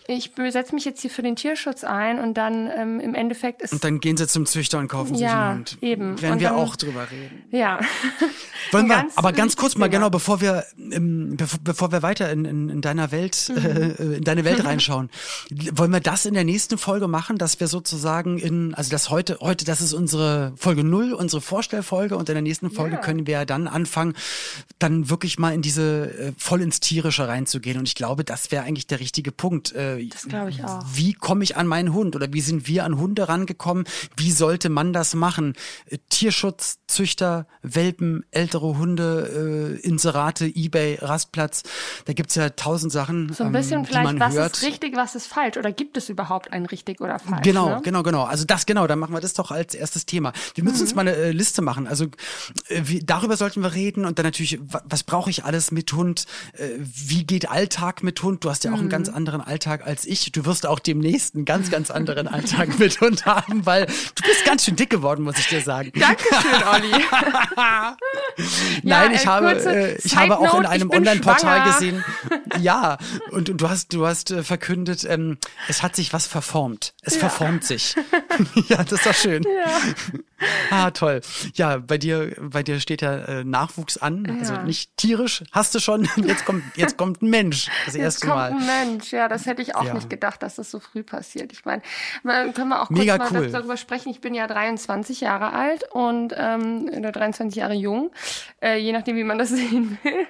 [0.09, 3.73] ich setze mich jetzt hier für den Tierschutz ein und dann ähm, im Endeffekt ist.
[3.73, 5.79] Und dann gehen sie zum Züchter und kaufen ja, sich einen Hund.
[5.81, 6.23] Eben.
[6.23, 7.45] Werden und wir dann, auch drüber reden.
[7.51, 7.81] Ja.
[8.73, 12.45] Wollen wir, aber ganz kurz mal, genau, bevor wir, ähm, bevor, bevor wir weiter in,
[12.45, 13.65] in, in deiner Welt, mhm.
[13.65, 15.11] äh, in deine Welt reinschauen,
[15.73, 19.39] wollen wir das in der nächsten Folge machen, dass wir sozusagen in, also das heute,
[19.41, 23.01] heute, das ist unsere Folge null, unsere Vorstellfolge und in der nächsten Folge ja.
[23.01, 24.15] können wir dann anfangen,
[24.79, 27.79] dann wirklich mal in diese, äh, voll ins Tierische reinzugehen.
[27.79, 29.73] Und ich glaube, das wäre eigentlich der richtige Punkt.
[29.73, 30.85] Äh, das glaube ich auch.
[30.93, 33.85] Wie komme ich an meinen Hund oder wie sind wir an Hunde rangekommen?
[34.17, 35.55] Wie sollte man das machen?
[35.87, 41.63] Äh, Tierschutz, Züchter, Welpen, ältere Hunde, äh, Inserate, Ebay, Rastplatz.
[42.05, 43.33] Da gibt's ja tausend Sachen.
[43.33, 44.57] So ein bisschen ähm, vielleicht, was hört.
[44.57, 45.57] ist richtig, was ist falsch?
[45.57, 47.43] Oder gibt es überhaupt ein richtig oder falsch?
[47.43, 47.81] Genau, ne?
[47.83, 48.25] genau, genau.
[48.25, 50.33] Also das genau, dann machen wir das doch als erstes Thema.
[50.55, 50.83] Wir müssen mhm.
[50.83, 51.87] uns mal eine äh, Liste machen.
[51.87, 52.07] Also
[52.69, 56.27] äh, wie, darüber sollten wir reden und dann natürlich, was brauche ich alles mit Hund?
[56.55, 58.45] Äh, wie geht Alltag mit Hund?
[58.45, 58.83] Du hast ja auch mhm.
[58.83, 60.33] einen ganz anderen Alltag als ich.
[60.33, 64.45] Du wirst auch demnächst einen ganz, ganz anderen Alltag mit Hund haben, weil du bist
[64.45, 65.93] ganz schön dick geworden, muss ich dir sagen.
[65.95, 67.05] Dankeschön, Olli.
[68.83, 72.05] Nein, ja, ich, äh, habe, äh, ich habe auch in einem Online-Portal gesehen.
[72.61, 72.99] Ja,
[73.31, 76.95] und, und, du hast, du hast äh, verkündet, ähm, es hat sich was verformt.
[77.03, 77.21] Es ja.
[77.21, 77.95] verformt sich.
[78.69, 79.43] ja, das ist doch schön.
[79.45, 80.23] Ja.
[80.71, 81.21] Ah, toll.
[81.55, 84.25] Ja, bei dir, bei dir steht ja äh, Nachwuchs an.
[84.25, 84.39] Ja.
[84.39, 86.09] Also nicht tierisch, hast du schon.
[86.17, 87.69] Jetzt kommt, jetzt kommt ein Mensch.
[87.85, 88.51] Das erste jetzt Mal.
[88.51, 89.95] Kommt ein Mensch, ja, das hätte ich auch ja.
[89.95, 91.53] nicht gedacht, dass das so früh passiert.
[91.53, 91.83] Ich meine,
[92.53, 93.51] können wir auch kurz Mega mal cool.
[93.51, 94.11] darüber sprechen.
[94.11, 98.11] Ich bin ja 23 Jahre alt und ähm, oder 23 Jahre jung,
[98.63, 100.27] äh, je nachdem, wie man das sehen will.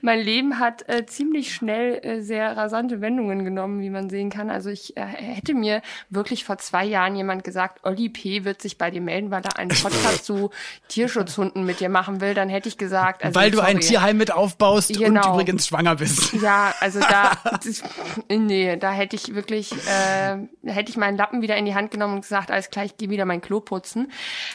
[0.00, 4.50] Mein Leben hat äh, ziemlich schnell äh, sehr rasante Wendungen genommen, wie man sehen kann.
[4.50, 8.44] Also ich äh, hätte mir wirklich vor zwei Jahren jemand gesagt, Olli P.
[8.44, 10.50] wird sich bei dir melden, weil er einen Podcast zu
[10.88, 13.24] Tierschutzhunden mit dir machen will, dann hätte ich gesagt.
[13.24, 13.70] Also, Weil du sorry.
[13.70, 15.28] ein Tierheim mit aufbaust genau.
[15.28, 16.32] und übrigens schwanger bist.
[16.34, 17.32] Ja, also da,
[17.64, 17.82] das,
[18.28, 22.14] nee, da hätte ich wirklich, äh, hätte ich meinen Lappen wieder in die Hand genommen
[22.14, 24.10] und gesagt, alles klar, ich gehe wieder mein Klo putzen.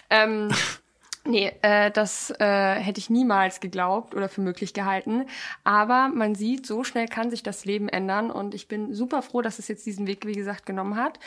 [0.10, 0.50] Ähm,
[1.28, 5.26] Nee, äh, das äh, hätte ich niemals geglaubt oder für möglich gehalten.
[5.64, 9.42] Aber man sieht, so schnell kann sich das Leben ändern und ich bin super froh,
[9.42, 11.20] dass es jetzt diesen Weg, wie gesagt, genommen hat.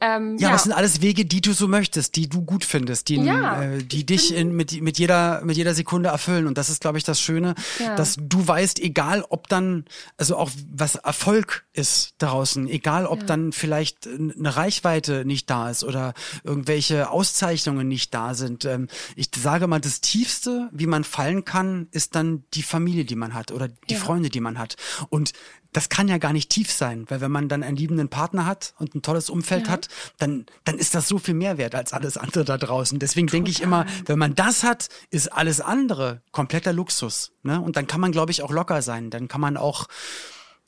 [0.00, 3.08] Ähm, ja, ja, das sind alles Wege, die du so möchtest, die du gut findest,
[3.08, 6.46] die, ja, äh, die dich in, mit, mit, jeder, mit jeder Sekunde erfüllen.
[6.46, 7.94] Und das ist, glaube ich, das Schöne, ja.
[7.96, 9.86] dass du weißt, egal ob dann,
[10.18, 15.82] also auch was Erfolg ist draußen, egal ob dann vielleicht eine Reichweite nicht da ist
[15.84, 16.14] oder
[16.44, 18.64] irgendwelche Auszeichnungen nicht da sind.
[18.64, 23.14] Ähm, ich sage mal, das Tiefste, wie man fallen kann, ist dann die Familie, die
[23.14, 24.00] man hat oder die ja.
[24.00, 24.74] Freunde, die man hat.
[25.08, 25.34] Und
[25.72, 28.74] das kann ja gar nicht tief sein, weil wenn man dann einen liebenden Partner hat
[28.80, 29.74] und ein tolles Umfeld ja.
[29.74, 29.86] hat,
[30.18, 32.98] dann, dann ist das so viel mehr wert als alles andere da draußen.
[32.98, 37.30] Deswegen denke ich immer, wenn man das hat, ist alles andere kompletter Luxus.
[37.44, 37.60] Ne?
[37.60, 39.10] Und dann kann man, glaube ich, auch locker sein.
[39.10, 39.86] Dann kann man auch,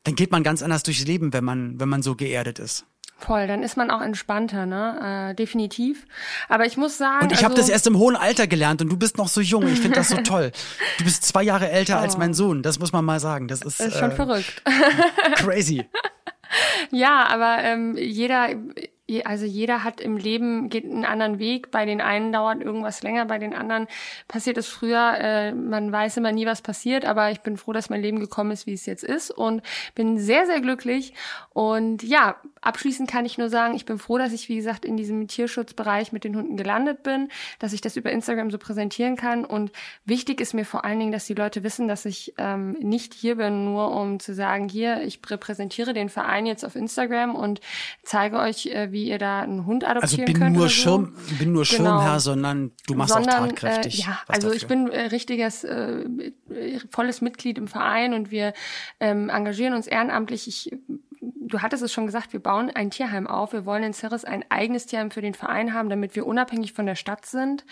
[0.05, 2.87] dann geht man ganz anders durchs Leben, wenn man, wenn man so geerdet ist.
[3.21, 5.31] Voll, dann ist man auch entspannter, ne?
[5.31, 6.07] Äh, definitiv.
[6.49, 7.25] Aber ich muss sagen.
[7.25, 9.41] Und ich also, habe das erst im hohen Alter gelernt und du bist noch so
[9.41, 9.67] jung.
[9.67, 10.53] Ich finde das so toll.
[10.99, 12.03] Du bist zwei Jahre älter oh.
[12.03, 12.63] als mein Sohn.
[12.63, 13.49] Das muss man mal sagen.
[13.49, 14.63] Das ist, ist schon äh, verrückt.
[15.35, 15.85] Crazy.
[16.93, 18.51] ja, aber ähm, jeder
[19.25, 21.71] also jeder hat im Leben geht einen anderen Weg.
[21.71, 23.87] Bei den einen dauert irgendwas länger, bei den anderen
[24.29, 25.15] passiert es früher.
[25.19, 28.51] Äh, man weiß immer nie, was passiert, aber ich bin froh, dass mein Leben gekommen
[28.51, 29.63] ist, wie es jetzt ist und
[29.95, 31.15] bin sehr, sehr glücklich.
[31.55, 34.97] Und ja, abschließend kann ich nur sagen, ich bin froh, dass ich, wie gesagt, in
[34.97, 39.45] diesem Tierschutzbereich mit den Hunden gelandet bin, dass ich das über Instagram so präsentieren kann.
[39.45, 39.73] Und
[40.05, 43.37] wichtig ist mir vor allen Dingen, dass die Leute wissen, dass ich ähm, nicht hier
[43.37, 47.61] bin, nur um zu sagen, hier, ich repräsentiere den Verein jetzt auf Instagram und
[48.03, 51.65] zeige euch, äh, wie ihr da einen Hund adoptieren also bin Nur Schirm, Bin nur
[51.65, 51.99] genau.
[51.99, 54.01] Schirmherr, sondern du machst sondern, auch tatkräftig.
[54.01, 54.57] Äh, ja, also dafür.
[54.57, 56.05] ich bin äh, richtiges, äh,
[56.91, 58.53] volles Mitglied im Verein und wir
[59.01, 60.49] ähm, engagieren uns ehrenamtlich.
[60.49, 60.73] Ich
[61.37, 63.53] du hattest es schon gesagt, wir bauen ein Tierheim auf.
[63.53, 66.87] Wir wollen in Ceres ein eigenes Tierheim für den Verein haben, damit wir unabhängig von
[66.87, 67.65] der Stadt sind,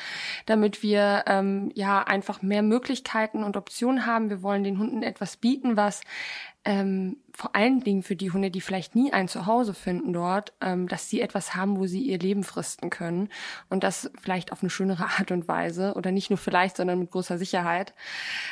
[0.47, 4.31] damit wir ähm, ja einfach mehr Möglichkeiten und Optionen haben.
[4.31, 6.03] Wir wollen den Hunden etwas bieten, was
[6.64, 10.88] ähm, vor allen Dingen für die Hunde, die vielleicht nie ein Zuhause finden dort, ähm,
[10.88, 13.29] dass sie etwas haben, wo sie ihr Leben fristen können
[13.68, 17.11] und das vielleicht auf eine schönere Art und Weise oder nicht nur vielleicht, sondern mit
[17.11, 17.92] großer Sicherheit.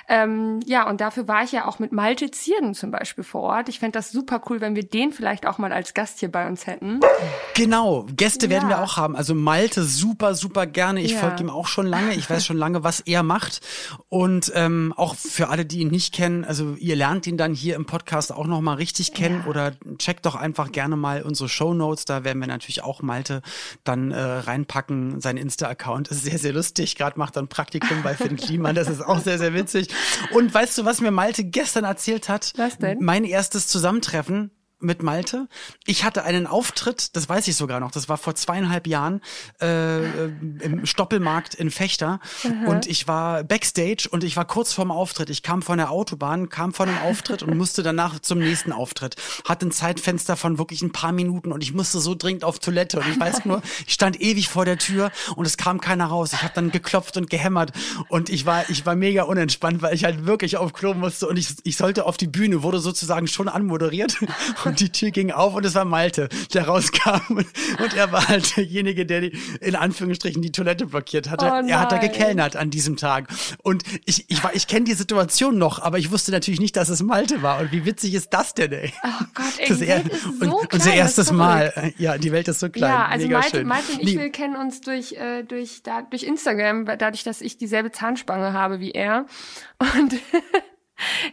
[0.07, 3.71] Ähm, ja, und dafür war ich ja auch mit Malte Zierden zum Beispiel vor Ort.
[3.71, 6.47] Ich fände das super cool, wenn wir den vielleicht auch mal als Gast hier bei
[6.47, 7.01] uns hätten.
[7.55, 8.51] Genau, Gäste ja.
[8.51, 9.17] werden wir auch haben.
[9.17, 11.01] Also Malte super, super gerne.
[11.01, 11.21] Ich ja.
[11.21, 12.13] folge ihm auch schon lange.
[12.13, 13.63] Ich weiß schon lange, was er macht.
[14.11, 17.77] Und ähm, auch für alle, die ihn nicht kennen, also ihr lernt ihn dann hier
[17.77, 19.51] im Podcast auch nochmal richtig kennen ja.
[19.51, 22.05] oder checkt doch einfach gerne mal unsere Show Notes.
[22.05, 23.43] Da werden wir natürlich auch Malte
[23.85, 25.21] dann äh, reinpacken.
[25.21, 26.97] Sein Insta-Account ist sehr, sehr lustig.
[26.97, 28.75] Gerade macht er ein Praktikum bei Finn Kliman.
[28.75, 29.89] Das ist auch sehr, sehr witzig.
[30.33, 32.53] Und weißt du, was mir Malte gestern erzählt hat?
[32.57, 32.99] Was denn?
[33.01, 34.51] Mein erstes Zusammentreffen
[34.85, 35.49] mit Malte.
[35.87, 39.21] Ich hatte einen Auftritt, das weiß ich sogar noch, das war vor zweieinhalb Jahren
[39.61, 40.05] äh,
[40.61, 42.71] im Stoppelmarkt in Fechter Aha.
[42.71, 45.31] und ich war backstage und ich war kurz vorm Auftritt.
[45.31, 49.17] Ich kam von der Autobahn, kam von dem Auftritt und musste danach zum nächsten Auftritt.
[49.45, 52.99] Hatte ein Zeitfenster von wirklich ein paar Minuten und ich musste so dringend auf Toilette
[52.99, 56.33] und ich weiß nur, ich stand ewig vor der Tür und es kam keiner raus.
[56.33, 57.73] Ich habe dann geklopft und gehämmert
[58.09, 61.37] und ich war ich war mega unentspannt, weil ich halt wirklich auf Klo musste und
[61.39, 64.19] ich, ich sollte auf die Bühne, wurde sozusagen schon anmoderiert
[64.65, 67.39] und die Tür ging auf und es war Malte, der rauskam.
[67.39, 71.47] Und er war halt derjenige, der die, in Anführungsstrichen die Toilette blockiert hatte.
[71.47, 73.29] Oh er hat da gekellnert an diesem Tag.
[73.63, 76.89] Und ich, ich, war, ich kenne die Situation noch, aber ich wusste natürlich nicht, dass
[76.89, 77.61] es Malte war.
[77.61, 78.93] Und wie witzig ist das denn, ey?
[79.05, 81.93] Oh Gott, ey, das er, ist so und, klein, unser erstes Mal.
[81.99, 82.91] Ja, die Welt ist so klein.
[82.91, 83.67] Ja, also Mega Malte, schön.
[83.67, 87.57] Malte und ich, wir kennen uns durch, äh, durch, da, durch Instagram, dadurch, dass ich
[87.57, 89.27] dieselbe Zahnspange habe wie er.
[89.79, 90.15] Und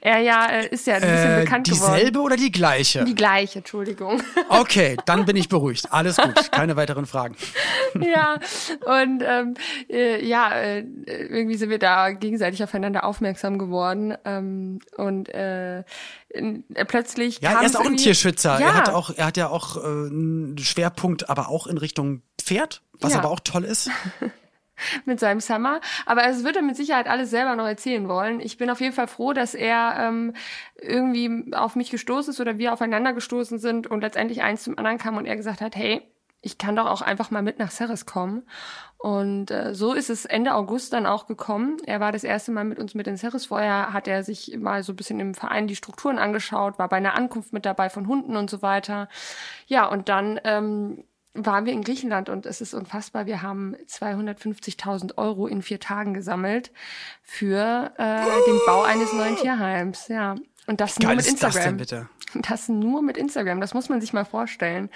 [0.02, 2.00] er ja äh, ist ja ein bisschen äh, bekannt dieselbe geworden.
[2.00, 3.06] Dieselbe oder die gleiche?
[3.06, 4.22] Die gleiche, Entschuldigung.
[4.50, 5.92] Okay, dann bin ich beruhigt.
[5.92, 7.36] Alles gut, keine weiteren Fragen.
[8.00, 8.38] ja,
[8.86, 9.54] und ähm,
[9.90, 15.84] äh, ja, äh, irgendwie sind wir da gegenseitig aufeinander aufmerksam geworden ähm, und äh,
[16.88, 18.60] plötzlich ja, er ist auch ein Tierschützer.
[18.60, 18.68] Ja.
[18.68, 22.82] Er hat auch, er hat ja auch äh, einen Schwerpunkt, aber auch in Richtung Pferd,
[23.00, 23.20] was ja.
[23.20, 23.90] aber auch toll ist.
[25.06, 25.82] mit seinem Summer.
[26.06, 28.39] Aber es wird er mit Sicherheit alles selber noch erzählen wollen.
[28.39, 30.34] Ich bin auf jeden Fall froh, dass er ähm,
[30.80, 34.98] irgendwie auf mich gestoßen ist oder wir aufeinander gestoßen sind und letztendlich eins zum anderen
[34.98, 36.02] kam und er gesagt hat, hey,
[36.41, 38.44] ich kann doch auch einfach mal mit nach Ceres kommen.
[38.98, 41.78] Und äh, so ist es Ende August dann auch gekommen.
[41.86, 43.46] Er war das erste Mal mit uns mit in Ceres.
[43.46, 46.98] Vorher hat er sich mal so ein bisschen im Verein die Strukturen angeschaut, war bei
[46.98, 49.08] einer Ankunft mit dabei von Hunden und so weiter.
[49.67, 53.26] Ja, und dann ähm, waren wir in Griechenland und es ist unfassbar.
[53.26, 56.72] Wir haben 250.000 Euro in vier Tagen gesammelt
[57.24, 60.08] für äh, den Bau eines neuen Tierheims.
[60.10, 60.36] Ja,
[60.67, 61.54] und das Geil nur mit Instagram.
[61.54, 62.10] Das, denn bitte?
[62.47, 63.62] das nur mit Instagram.
[63.62, 64.89] Das muss man sich mal vorstellen.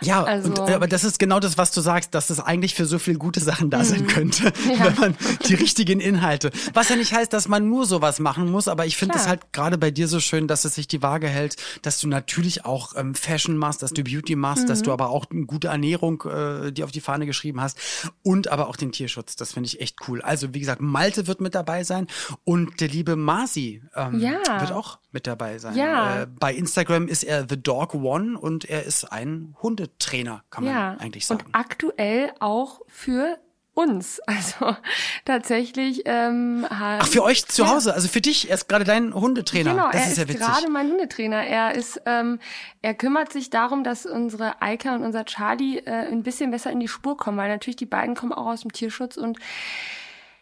[0.00, 2.74] Ja, also, und, äh, aber das ist genau das, was du sagst, dass das eigentlich
[2.74, 4.06] für so viele gute Sachen da sein mhm.
[4.08, 4.84] könnte, ja.
[4.86, 6.50] wenn man die richtigen Inhalte.
[6.74, 9.52] Was ja nicht heißt, dass man nur sowas machen muss, aber ich finde es halt
[9.52, 12.94] gerade bei dir so schön, dass es sich die Waage hält, dass du natürlich auch
[12.96, 14.68] ähm, Fashion machst, dass du Beauty machst, mhm.
[14.68, 14.94] dass du mhm.
[14.94, 17.78] aber auch eine gute Ernährung äh, die auf die Fahne geschrieben hast
[18.22, 19.36] und aber auch den Tierschutz.
[19.36, 20.20] Das finde ich echt cool.
[20.22, 22.06] Also wie gesagt, Malte wird mit dabei sein
[22.44, 24.60] und der liebe Marci ähm, ja.
[24.60, 25.76] wird auch mit dabei sein.
[25.76, 26.22] Ja.
[26.22, 30.72] Äh, bei Instagram ist er The Dog One und er ist ein Hundetrainer, kann man
[30.74, 30.96] ja.
[30.98, 31.44] eigentlich sagen.
[31.46, 33.38] Und aktuell auch für
[33.74, 34.20] uns.
[34.32, 34.76] Also
[35.24, 36.02] tatsächlich.
[36.06, 39.70] Ähm, Ach, für euch zu Hause, also für dich, er ist gerade dein Hundetrainer.
[39.70, 41.44] Genau, das er ist, ist ja gerade mein Hundetrainer.
[41.44, 42.38] Er ist, ähm,
[42.80, 46.80] er kümmert sich darum, dass unsere Eika und unser Charlie äh, ein bisschen besser in
[46.80, 49.38] die Spur kommen, weil natürlich die beiden kommen auch aus dem Tierschutz und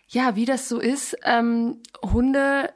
[0.08, 2.72] ja, wie das so ist, ähm, Hunde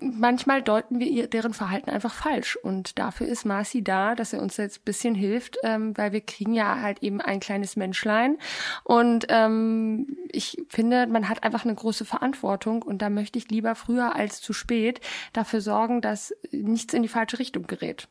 [0.00, 2.56] manchmal deuten wir ihr, deren Verhalten einfach falsch.
[2.56, 6.20] Und dafür ist Marci da, dass er uns jetzt ein bisschen hilft, ähm, weil wir
[6.20, 8.38] kriegen ja halt eben ein kleines Menschlein.
[8.82, 13.74] Und ähm, ich finde, man hat einfach eine große Verantwortung und da möchte ich lieber
[13.74, 15.00] früher als zu spät
[15.32, 18.08] dafür sorgen, dass nichts in die falsche Richtung gerät.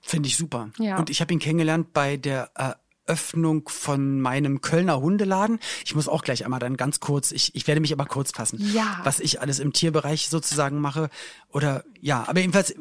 [0.00, 0.70] Finde ich super.
[0.78, 0.98] Ja.
[0.98, 2.72] Und ich habe ihn kennengelernt bei der äh,
[3.06, 5.58] Öffnung von meinem Kölner Hundeladen.
[5.84, 8.60] Ich muss auch gleich einmal dann ganz kurz, ich, ich werde mich aber kurz fassen,
[8.72, 9.00] ja.
[9.04, 11.10] was ich alles im Tierbereich sozusagen mache.
[11.48, 12.74] Oder ja, aber jedenfalls,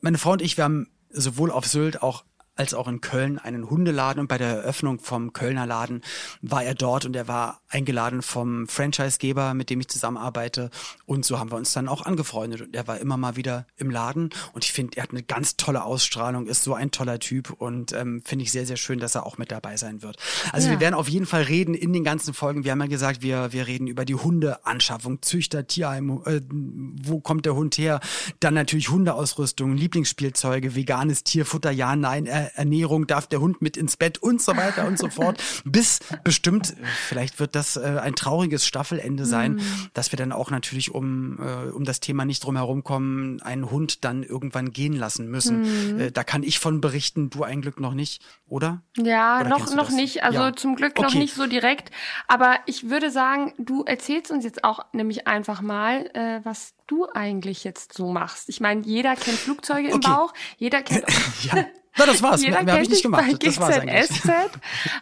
[0.00, 3.70] meine Frau und ich, wir haben sowohl auf Sylt auch als auch in Köln einen
[3.70, 6.02] Hundeladen und bei der Eröffnung vom Kölner Laden
[6.42, 10.70] war er dort und er war eingeladen vom Franchisegeber, mit dem ich zusammenarbeite
[11.06, 13.90] und so haben wir uns dann auch angefreundet und er war immer mal wieder im
[13.90, 17.50] Laden und ich finde, er hat eine ganz tolle Ausstrahlung, ist so ein toller Typ
[17.50, 20.16] und ähm, finde ich sehr, sehr schön, dass er auch mit dabei sein wird.
[20.52, 20.74] Also ja.
[20.74, 22.64] wir werden auf jeden Fall reden in den ganzen Folgen.
[22.64, 27.46] Wir haben ja gesagt, wir, wir reden über die Hundeanschaffung, Züchter, Tierheim, äh, wo kommt
[27.46, 28.00] der Hund her?
[28.40, 33.96] Dann natürlich Hundeausrüstung, Lieblingsspielzeuge, veganes Tierfutter, ja, nein, äh, Ernährung, darf der Hund mit ins
[33.96, 35.42] Bett und so weiter und so fort.
[35.64, 36.74] Bis bestimmt,
[37.08, 39.90] vielleicht wird das äh, ein trauriges Staffelende sein, mhm.
[39.94, 43.70] dass wir dann auch natürlich um, äh, um das Thema nicht drum herum kommen, einen
[43.70, 45.94] Hund dann irgendwann gehen lassen müssen.
[45.94, 46.00] Mhm.
[46.00, 48.82] Äh, da kann ich von berichten, du ein Glück noch nicht, oder?
[48.96, 50.22] Ja, oder noch, noch nicht.
[50.22, 50.56] Also ja.
[50.56, 51.02] zum Glück okay.
[51.02, 51.90] noch nicht so direkt.
[52.28, 57.06] Aber ich würde sagen, du erzählst uns jetzt auch nämlich einfach mal, äh, was du
[57.12, 58.48] eigentlich jetzt so machst.
[58.48, 60.10] Ich meine, jeder kennt Flugzeuge im okay.
[60.10, 61.04] Bauch, jeder kennt.
[61.42, 61.64] ja.
[61.98, 62.42] Na, das war's.
[62.42, 63.24] Jeder Mehr, kennt ich nicht gemacht.
[63.26, 64.22] Bei das war's eigentlich.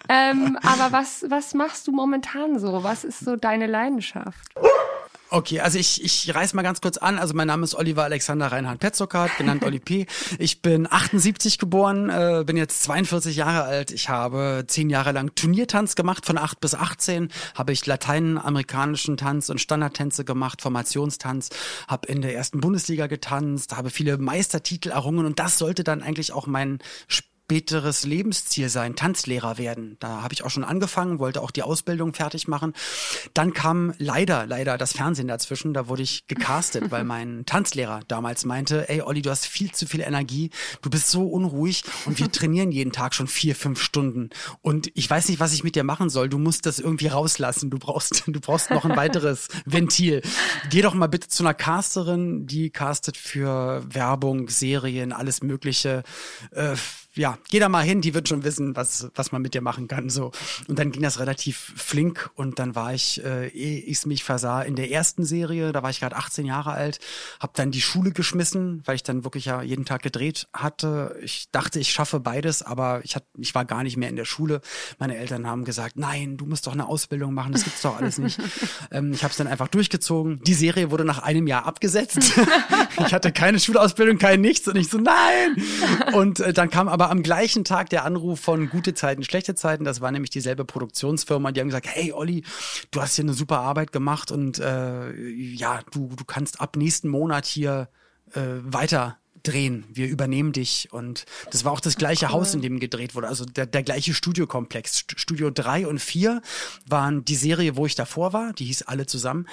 [0.09, 2.83] ähm, aber was, was machst du momentan so?
[2.83, 4.51] Was ist so deine Leidenschaft?
[5.33, 7.21] Okay, also ich, ich reiß mal ganz kurz an.
[7.21, 10.07] Also mein Name ist Oliver Alexander Reinhard Petzokat, genannt Oli P.
[10.41, 13.93] Ich bin 78 geboren, äh, bin jetzt 42 Jahre alt.
[13.93, 19.51] Ich habe zehn Jahre lang Turniertanz gemacht, von 8 bis 18 habe ich lateinamerikanischen Tanz
[19.51, 21.51] und Standardtänze gemacht, Formationstanz,
[21.87, 26.33] habe in der ersten Bundesliga getanzt, habe viele Meistertitel errungen und das sollte dann eigentlich
[26.33, 26.81] auch mein
[27.51, 29.97] späteres Lebensziel sein, Tanzlehrer werden.
[29.99, 32.75] Da habe ich auch schon angefangen, wollte auch die Ausbildung fertig machen.
[33.35, 35.75] Dann kam leider, leider das Fernsehen dazwischen.
[35.75, 39.87] Da wurde ich gecastet, weil mein Tanzlehrer damals meinte, ey Olli, du hast viel zu
[39.87, 44.31] viel Energie, du bist so unruhig und wir trainieren jeden Tag schon vier, fünf Stunden.
[44.63, 46.29] Und ich weiß nicht, was ich mit dir machen soll.
[46.29, 47.69] Du musst das irgendwie rauslassen.
[47.69, 50.23] Du brauchst, du brauchst noch ein weiteres Ventil.
[50.71, 56.05] Geh doch mal bitte zu einer Casterin, die castet für Werbung, Serien, alles Mögliche.
[56.53, 56.77] Äh,
[57.15, 59.89] ja, geh da mal hin, die wird schon wissen, was, was man mit dir machen
[59.89, 60.11] kann.
[60.11, 60.31] So.
[60.69, 64.63] Und dann ging das relativ flink und dann war ich, äh, ehe ich mich versah,
[64.63, 67.01] in der ersten Serie, da war ich gerade 18 Jahre alt,
[67.41, 71.19] habe dann die Schule geschmissen, weil ich dann wirklich ja jeden Tag gedreht hatte.
[71.23, 74.25] Ich dachte, ich schaffe beides, aber ich, hat, ich war gar nicht mehr in der
[74.25, 74.61] Schule.
[74.99, 78.19] Meine Eltern haben gesagt, nein, du musst doch eine Ausbildung machen, das gibt's doch alles
[78.19, 78.39] nicht.
[78.93, 80.41] ähm, ich habe es dann einfach durchgezogen.
[80.45, 82.19] Die Serie wurde nach einem Jahr abgesetzt.
[83.05, 85.57] ich hatte keine Schulausbildung, kein nichts und ich so, nein!
[86.13, 89.55] Und äh, dann kam aber aber am gleichen Tag der Anruf von Gute Zeiten, Schlechte
[89.55, 92.45] Zeiten, das war nämlich dieselbe Produktionsfirma, die haben gesagt, hey Olli,
[92.91, 97.09] du hast hier eine super Arbeit gemacht und äh, ja, du, du kannst ab nächsten
[97.09, 97.89] Monat hier
[98.35, 100.89] äh, weiter drehen, wir übernehmen dich.
[100.93, 102.33] Und das war auch das gleiche cool.
[102.33, 105.05] Haus, in dem gedreht wurde, also der, der gleiche Studiokomplex.
[105.17, 106.43] Studio 3 und 4
[106.87, 109.47] waren die Serie, wo ich davor war, die hieß alle zusammen.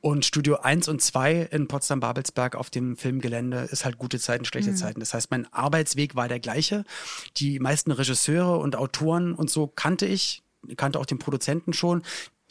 [0.00, 4.72] Und Studio 1 und 2 in Potsdam-Babelsberg auf dem Filmgelände ist halt gute Zeiten, schlechte
[4.72, 4.76] mhm.
[4.76, 5.00] Zeiten.
[5.00, 6.84] Das heißt, mein Arbeitsweg war der gleiche.
[7.38, 10.42] Die meisten Regisseure und Autoren und so kannte ich,
[10.76, 12.02] kannte auch den Produzenten schon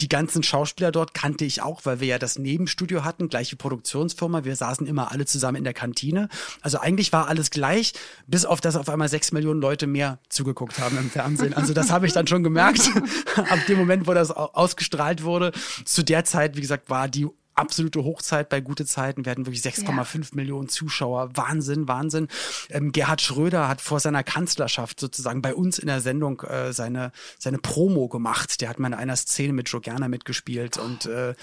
[0.04, 4.44] die ganzen Schauspieler dort kannte ich auch, weil wir ja das Nebenstudio hatten, gleiche Produktionsfirma.
[4.44, 6.28] Wir saßen immer alle zusammen in der Kantine.
[6.60, 7.94] Also eigentlich war alles gleich,
[8.26, 11.54] bis auf das auf einmal sechs Millionen Leute mehr zugeguckt haben im Fernsehen.
[11.54, 12.90] Also das habe ich dann schon gemerkt.
[13.36, 15.52] Ab dem Moment, wo das ausgestrahlt wurde.
[15.86, 19.24] Zu der Zeit, wie gesagt, war die absolute Hochzeit bei gute Zeiten.
[19.24, 20.20] Wir hatten wirklich 6,5 ja.
[20.32, 21.30] Millionen Zuschauer.
[21.34, 22.28] Wahnsinn, Wahnsinn.
[22.70, 27.12] Ähm, Gerhard Schröder hat vor seiner Kanzlerschaft sozusagen bei uns in der Sendung äh, seine,
[27.38, 28.60] seine Promo gemacht.
[28.60, 31.34] Der hat mal in einer Szene mit Joe Gerner mitgespielt und äh,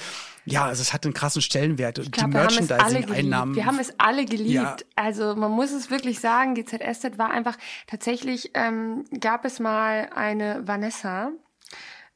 [0.46, 2.00] ja, also es hat einen krassen Stellenwert.
[2.00, 3.56] Ich glaub, die Merchandising-Einnahmen.
[3.56, 4.52] Wir haben es alle geliebt.
[4.54, 4.76] Ja.
[4.96, 7.58] Also man muss es wirklich sagen, GZSZ war einfach
[7.88, 11.32] tatsächlich, ähm, gab es mal eine Vanessa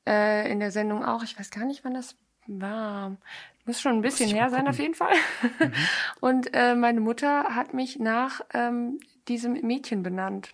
[0.08, 2.16] äh, in der Sendung auch, ich weiß gar nicht, wann das
[2.48, 3.18] war.
[3.66, 5.16] Muss schon ein bisschen her sein, auf jeden Fall.
[5.60, 5.72] Mhm.
[6.20, 10.54] Und äh, meine Mutter hat mich nach ähm, diesem Mädchen benannt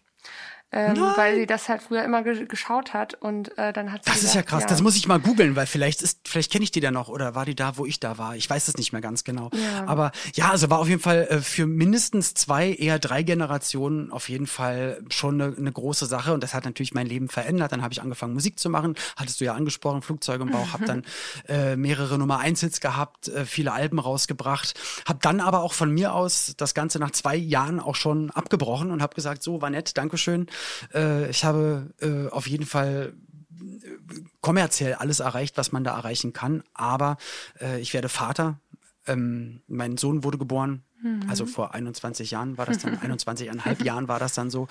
[0.74, 4.12] ähm, weil sie das halt früher immer ge geschaut hat und äh, dann hat sie
[4.12, 4.70] Das gesagt, ist ja krass, ja.
[4.70, 7.36] das muss ich mal googeln, weil vielleicht ist, vielleicht kenne ich die da noch oder
[7.36, 8.38] war die da, wo ich da war.
[8.38, 9.50] Ich weiß es nicht mehr ganz genau.
[9.54, 9.86] Ja.
[9.86, 14.30] Aber ja, also war auf jeden Fall äh, für mindestens zwei, eher drei Generationen auf
[14.30, 17.74] jeden Fall schon eine, eine große Sache und das hat natürlich mein Leben verändert.
[17.74, 20.86] Dann habe ich angefangen Musik zu machen, hattest du ja angesprochen, Flugzeuge im Bauch, habe
[20.88, 21.04] dann
[21.50, 25.92] äh, mehrere Nummer 1 Hits gehabt, äh, viele Alben rausgebracht, habe dann aber auch von
[25.92, 29.70] mir aus das Ganze nach zwei Jahren auch schon abgebrochen und habe gesagt, so war
[29.70, 30.48] nett, Dankeschön
[30.94, 33.14] äh, ich habe äh, auf jeden Fall
[33.60, 36.64] äh, kommerziell alles erreicht, was man da erreichen kann.
[36.74, 37.18] Aber
[37.60, 38.60] äh, ich werde Vater.
[39.08, 40.84] Ähm, mein Sohn wurde geboren.
[41.02, 41.30] Mhm.
[41.30, 44.68] Also vor 21 Jahren war das dann, 21,5 Jahren war das dann so.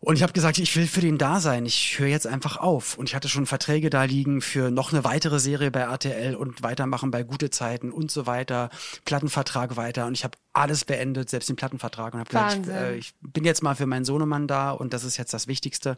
[0.00, 1.64] Und ich habe gesagt, ich will für den da sein.
[1.64, 2.98] Ich höre jetzt einfach auf.
[2.98, 6.62] Und ich hatte schon Verträge da liegen für noch eine weitere Serie bei RTL und
[6.62, 8.68] weitermachen bei Gute Zeiten und so weiter.
[9.06, 10.06] Plattenvertrag weiter.
[10.06, 12.12] Und ich habe alles beendet, selbst den Plattenvertrag.
[12.12, 15.04] Und habe gesagt, ich, äh, ich bin jetzt mal für meinen Sohnemann da und das
[15.04, 15.96] ist jetzt das Wichtigste.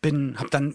[0.00, 0.74] Bin, habe dann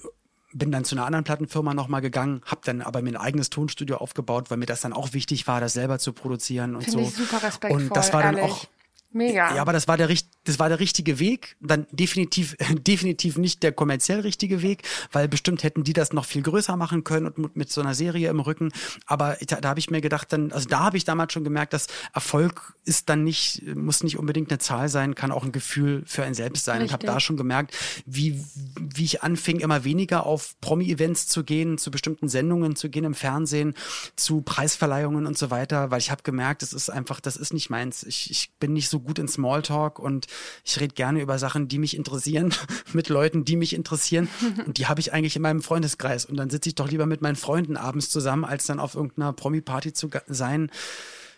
[0.53, 3.97] bin dann zu einer anderen Plattenfirma nochmal gegangen, habe dann aber mir ein eigenes Tonstudio
[3.97, 6.99] aufgebaut, weil mir das dann auch wichtig war, das selber zu produzieren und Find so.
[6.99, 8.51] Ich super respektvoll, und das war dann ehrlich.
[8.51, 8.67] auch
[9.13, 9.55] Mega.
[9.55, 10.09] Ja, aber das war der,
[10.43, 15.63] das war der richtige Weg, dann definitiv, definitiv nicht der kommerziell richtige Weg, weil bestimmt
[15.63, 18.71] hätten die das noch viel größer machen können und mit so einer Serie im Rücken.
[19.05, 21.73] Aber da, da habe ich mir gedacht, dann, also da habe ich damals schon gemerkt,
[21.73, 26.03] dass Erfolg ist dann nicht, muss nicht unbedingt eine Zahl sein, kann auch ein Gefühl
[26.05, 26.81] für ein selbst sein.
[26.81, 26.87] Richtig.
[26.87, 28.43] Ich habe da schon gemerkt, wie,
[28.79, 33.13] wie ich anfing, immer weniger auf Promi-Events zu gehen, zu bestimmten Sendungen zu gehen im
[33.13, 33.75] Fernsehen,
[34.15, 37.69] zu Preisverleihungen und so weiter, weil ich habe gemerkt, es ist einfach, das ist nicht
[37.69, 38.03] meins.
[38.03, 40.27] Ich, ich bin nicht so gut in Smalltalk und
[40.63, 42.53] ich rede gerne über Sachen, die mich interessieren,
[42.93, 44.27] mit Leuten, die mich interessieren.
[44.65, 46.25] Und die habe ich eigentlich in meinem Freundeskreis.
[46.25, 49.33] Und dann sitze ich doch lieber mit meinen Freunden abends zusammen, als dann auf irgendeiner
[49.33, 50.69] Promi-Party zu sein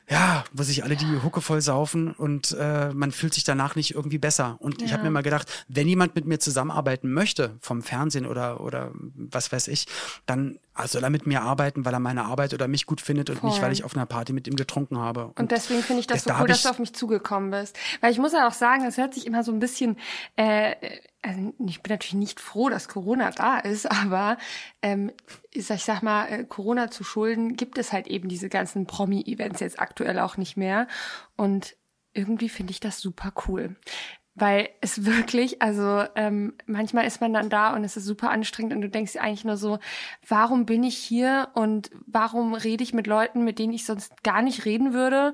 [0.09, 3.95] ja, wo sich alle die Hucke voll saufen und äh, man fühlt sich danach nicht
[3.95, 4.57] irgendwie besser.
[4.59, 4.87] Und ja.
[4.87, 8.91] ich habe mir mal gedacht, wenn jemand mit mir zusammenarbeiten möchte, vom Fernsehen oder, oder
[9.15, 9.87] was weiß ich,
[10.27, 13.39] dann soll er mit mir arbeiten, weil er meine Arbeit oder mich gut findet und
[13.39, 13.49] voll.
[13.49, 15.27] nicht, weil ich auf einer Party mit ihm getrunken habe.
[15.27, 17.77] Und, und deswegen finde ich das so da cool, dass du auf mich zugekommen bist.
[18.01, 19.97] Weil ich muss ja auch sagen, es hört sich immer so ein bisschen
[20.35, 20.75] äh,
[21.25, 24.37] also ich bin natürlich nicht froh, dass Corona da ist, aber
[24.81, 25.11] ähm,
[25.51, 28.85] ich, sag, ich sag mal, äh, Corona zu schulden gibt es halt eben diese ganzen
[28.85, 30.87] Promi-Events jetzt aktuell auch nicht mehr.
[31.35, 31.75] Und
[32.13, 33.75] irgendwie finde ich das super cool.
[34.37, 38.73] Weil es wirklich, also ähm, manchmal ist man dann da und es ist super anstrengend
[38.73, 39.79] und du denkst dir eigentlich nur so,
[40.27, 44.41] warum bin ich hier und warum rede ich mit Leuten, mit denen ich sonst gar
[44.41, 45.33] nicht reden würde?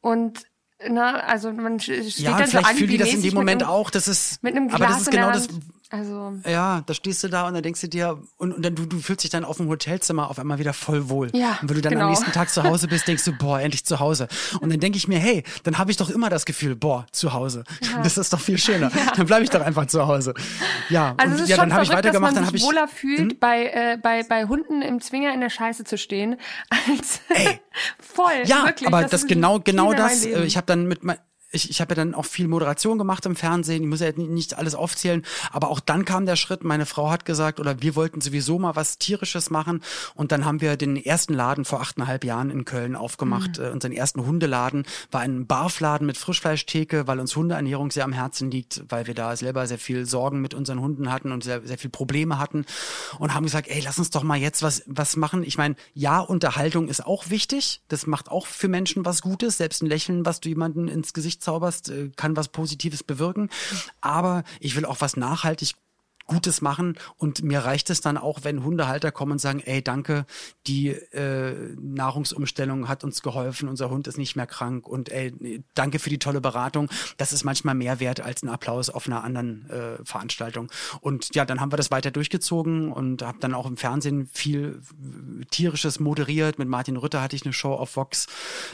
[0.00, 0.46] Und
[0.88, 3.90] na, also man steht ja, dann vielleicht so fühlen die das in dem Moment auch,
[3.90, 5.48] das ist, mit einem Glas aber das ist genau das,
[5.90, 8.86] also ja, da stehst du da und dann denkst du dir und, und dann du,
[8.86, 11.30] du fühlst dich dann auf dem Hotelzimmer auf einmal wieder voll wohl.
[11.34, 12.06] Ja, und wenn du dann genau.
[12.06, 14.26] am nächsten Tag zu Hause bist, denkst du, boah, endlich zu Hause.
[14.60, 17.32] Und dann denke ich mir, hey, dann habe ich doch immer das Gefühl, boah, zu
[17.32, 17.64] Hause.
[17.82, 18.02] Ja.
[18.02, 18.90] Das ist doch viel schöner.
[18.96, 19.12] Ja.
[19.14, 20.32] Dann bleibe ich doch einfach zu Hause.
[20.88, 22.58] Ja, also und es ist ja, schon dann habe ich weitergemacht, dass man dann habe
[22.58, 23.38] sich ich wohler fühlt, hm?
[23.38, 26.36] bei, äh, bei, bei Hunden im Zwinger in der Scheiße zu stehen,
[26.88, 27.60] als Ey.
[28.00, 28.32] voll.
[28.46, 30.24] Ja, wirklich, aber das, das genau genau das.
[30.24, 31.18] Äh, ich habe dann mit mein,
[31.56, 33.82] ich, ich habe ja dann auch viel Moderation gemacht im Fernsehen.
[33.82, 36.62] Ich muss ja nicht alles aufzählen, aber auch dann kam der Schritt.
[36.62, 39.82] Meine Frau hat gesagt, oder wir wollten sowieso mal was tierisches machen.
[40.14, 43.58] Und dann haben wir den ersten Laden vor achteinhalb Jahren in Köln aufgemacht.
[43.58, 43.64] Mhm.
[43.64, 48.50] Äh, unseren ersten Hundeladen war ein Barfladen mit Frischfleischtheke, weil uns Hundeernährung sehr am Herzen
[48.50, 51.78] liegt, weil wir da selber sehr viel Sorgen mit unseren Hunden hatten und sehr, sehr
[51.78, 52.64] viel Probleme hatten
[53.18, 55.42] und haben gesagt, ey, lass uns doch mal jetzt was, was machen.
[55.42, 57.80] Ich meine, ja, Unterhaltung ist auch wichtig.
[57.88, 59.56] Das macht auch für Menschen was Gutes.
[59.56, 63.48] Selbst ein Lächeln, was du jemanden ins Gesicht zauberst, äh, kann was Positives bewirken.
[64.00, 65.74] Aber ich will auch was nachhaltig
[66.26, 70.26] Gutes machen und mir reicht es dann auch, wenn Hundehalter kommen und sagen, ey, danke,
[70.66, 75.98] die äh, Nahrungsumstellung hat uns geholfen, unser Hund ist nicht mehr krank und ey, danke
[75.98, 76.88] für die tolle Beratung.
[77.16, 80.70] Das ist manchmal mehr wert als ein Applaus auf einer anderen äh, Veranstaltung.
[81.00, 84.80] Und ja, dann haben wir das weiter durchgezogen und habe dann auch im Fernsehen viel
[85.40, 86.58] äh, tierisches moderiert.
[86.58, 88.26] Mit Martin Rütter hatte ich eine Show auf Vox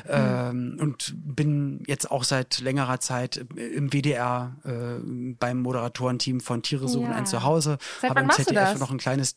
[0.04, 0.10] mhm.
[0.10, 5.02] ähm, und bin jetzt auch seit längerer Zeit im WDR äh,
[5.38, 7.16] beim Moderatorenteam von Tiere suchen ja.
[7.16, 7.78] ein Hause.
[8.00, 8.78] Seit wann machst ZDF du das?
[8.78, 9.34] noch ein kleines.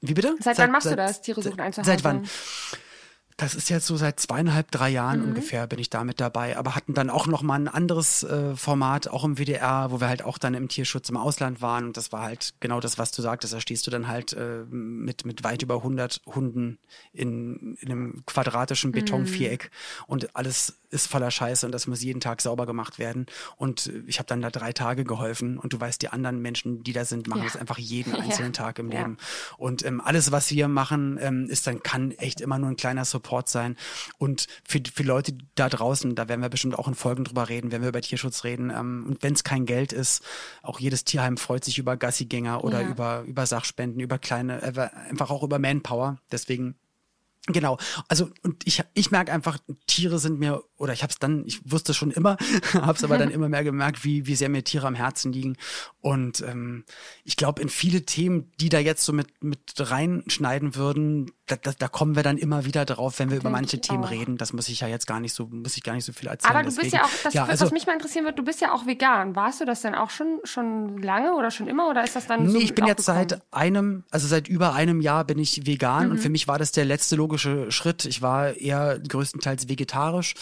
[0.00, 0.34] Wie bitte?
[0.40, 1.20] Seit, seit wann machst seit, du das?
[1.22, 2.26] Tiere suchen ein Seit wann?
[3.40, 5.28] Das ist jetzt so seit zweieinhalb, drei Jahren mhm.
[5.28, 9.08] ungefähr bin ich damit dabei, aber hatten dann auch noch mal ein anderes äh, Format,
[9.08, 12.12] auch im WDR, wo wir halt auch dann im Tierschutz im Ausland waren und das
[12.12, 15.42] war halt genau das, was du sagtest, da stehst du dann halt äh, mit, mit
[15.42, 16.78] weit über 100 Hunden
[17.14, 20.04] in, in einem quadratischen Betonviereck mhm.
[20.06, 23.24] und alles ist voller Scheiße und das muss jeden Tag sauber gemacht werden
[23.56, 26.92] und ich habe dann da drei Tage geholfen und du weißt, die anderen Menschen, die
[26.92, 27.44] da sind, machen ja.
[27.46, 28.64] das einfach jeden einzelnen ja.
[28.64, 29.56] Tag im Leben ja.
[29.56, 33.06] und ähm, alles, was wir machen, ähm, ist dann, kann echt immer nur ein kleiner
[33.06, 33.76] Support Support sein.
[34.18, 37.70] Und für, für Leute da draußen, da werden wir bestimmt auch in Folgen drüber reden,
[37.70, 38.70] wenn wir über Tierschutz reden.
[38.70, 40.22] Ähm, und wenn es kein Geld ist,
[40.62, 42.88] auch jedes Tierheim freut sich über Gassigänger oder ja.
[42.88, 46.18] über, über Sachspenden, über kleine, äh, einfach auch über Manpower.
[46.32, 46.74] Deswegen
[47.46, 51.44] Genau, also und ich, ich merke einfach, Tiere sind mir, oder ich habe es dann,
[51.46, 52.36] ich wusste schon immer,
[52.74, 55.56] habe es aber dann immer mehr gemerkt, wie, wie sehr mir Tiere am Herzen liegen.
[56.00, 56.84] Und ähm,
[57.24, 61.72] ich glaube, in viele Themen, die da jetzt so mit, mit reinschneiden würden, da, da,
[61.76, 64.10] da kommen wir dann immer wieder drauf, wenn wir Denk über manche Themen auch.
[64.10, 64.36] reden.
[64.36, 66.50] Das muss ich ja jetzt gar nicht so, muss ich gar nicht so viel erzählen.
[66.50, 68.44] Aber du Deswegen, bist ja auch, das, ja, also, was mich mal interessieren wird, du
[68.44, 69.34] bist ja auch vegan.
[69.34, 72.44] Warst du das denn auch schon, schon lange oder schon immer oder ist das dann
[72.44, 73.28] Nee, so ich bin jetzt gekommen?
[73.28, 76.10] seit einem, also seit über einem Jahr bin ich vegan mhm.
[76.12, 78.04] und für mich war das der letzte logische Schritt.
[78.04, 80.34] Ich war eher größtenteils vegetarisch,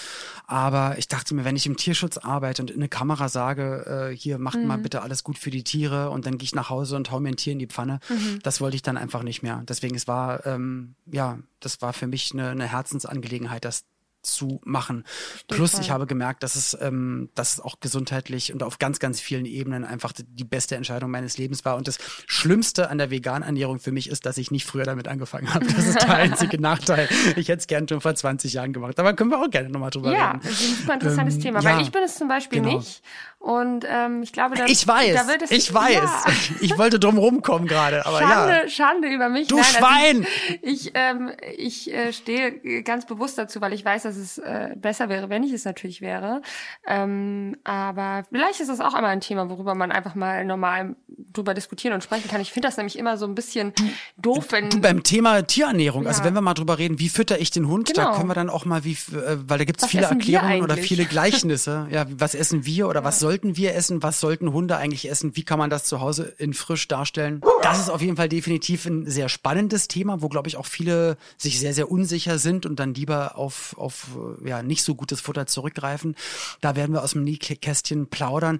[0.46, 4.16] aber ich dachte mir, wenn ich im Tierschutz arbeite und in eine Kamera sage, äh,
[4.16, 4.66] hier macht mhm.
[4.66, 7.20] mal bitte alles gut für die Tiere und dann gehe ich nach Hause und hau
[7.20, 8.40] mir ein Tier in die Pfanne, mhm.
[8.42, 9.62] das wollte ich dann einfach nicht mehr.
[9.66, 13.84] Deswegen, es war ähm, ja, das war für mich eine, eine Herzensangelegenheit, das
[14.33, 15.05] zu machen.
[15.47, 19.20] Plus, ich habe gemerkt, dass es, ähm, dass es auch gesundheitlich und auf ganz, ganz
[19.20, 21.76] vielen Ebenen einfach die beste Entscheidung meines Lebens war.
[21.76, 25.07] Und das Schlimmste an der veganen Ernährung für mich ist, dass ich nicht früher damit
[25.07, 25.66] angefangen habe.
[25.66, 27.09] Das ist der einzige Nachteil.
[27.37, 28.99] Ich hätte es gerne schon vor 20 Jahren gemacht.
[28.99, 30.41] Aber können wir auch gerne nochmal drüber ja, reden.
[30.43, 31.62] Ja, ein super interessantes ähm, Thema.
[31.62, 32.79] Weil ja, ich bin es zum Beispiel genau.
[32.79, 33.03] nicht.
[33.39, 35.95] Und ähm, ich glaube, da, ich weiß, da wird es, ich weiß.
[35.95, 36.24] Ja.
[36.61, 38.68] Ich wollte drum rumkommen gerade, aber Schande, ja.
[38.68, 39.47] Schande über mich.
[39.47, 40.16] Du Nein, Schwein!
[40.16, 44.38] Also ich ich, ähm, ich äh, stehe ganz bewusst dazu, weil ich weiß, dass es
[44.38, 46.42] äh, besser wäre, wenn ich es natürlich wäre.
[46.86, 50.96] Ähm, aber vielleicht ist das auch einmal ein Thema, worüber man einfach mal normal
[51.32, 52.40] drüber diskutieren und sprechen kann.
[52.40, 53.72] Ich finde das nämlich immer so ein bisschen
[54.16, 54.70] doof, wenn.
[54.70, 56.10] Du, beim Thema Tierernährung, also ja.
[56.10, 58.10] also wenn wir mal drüber reden, wie fütter ich den Hund, genau.
[58.10, 60.76] da können wir dann auch mal, wie, äh, weil da gibt es viele Erklärungen oder
[60.76, 61.88] viele Gleichnisse.
[61.90, 63.04] ja, was essen wir oder ja.
[63.04, 64.02] was sollten wir essen?
[64.02, 65.36] Was sollten Hunde eigentlich essen?
[65.36, 67.40] Wie kann man das zu Hause in frisch darstellen?
[67.62, 71.16] Das ist auf jeden Fall definitiv ein sehr spannendes Thema, wo glaube ich auch viele
[71.36, 73.97] sich sehr, sehr unsicher sind und dann lieber auf, auf
[74.44, 76.16] ja, nicht so gutes Futter zurückgreifen.
[76.61, 78.59] Da werden wir aus dem Nähkästchen plaudern.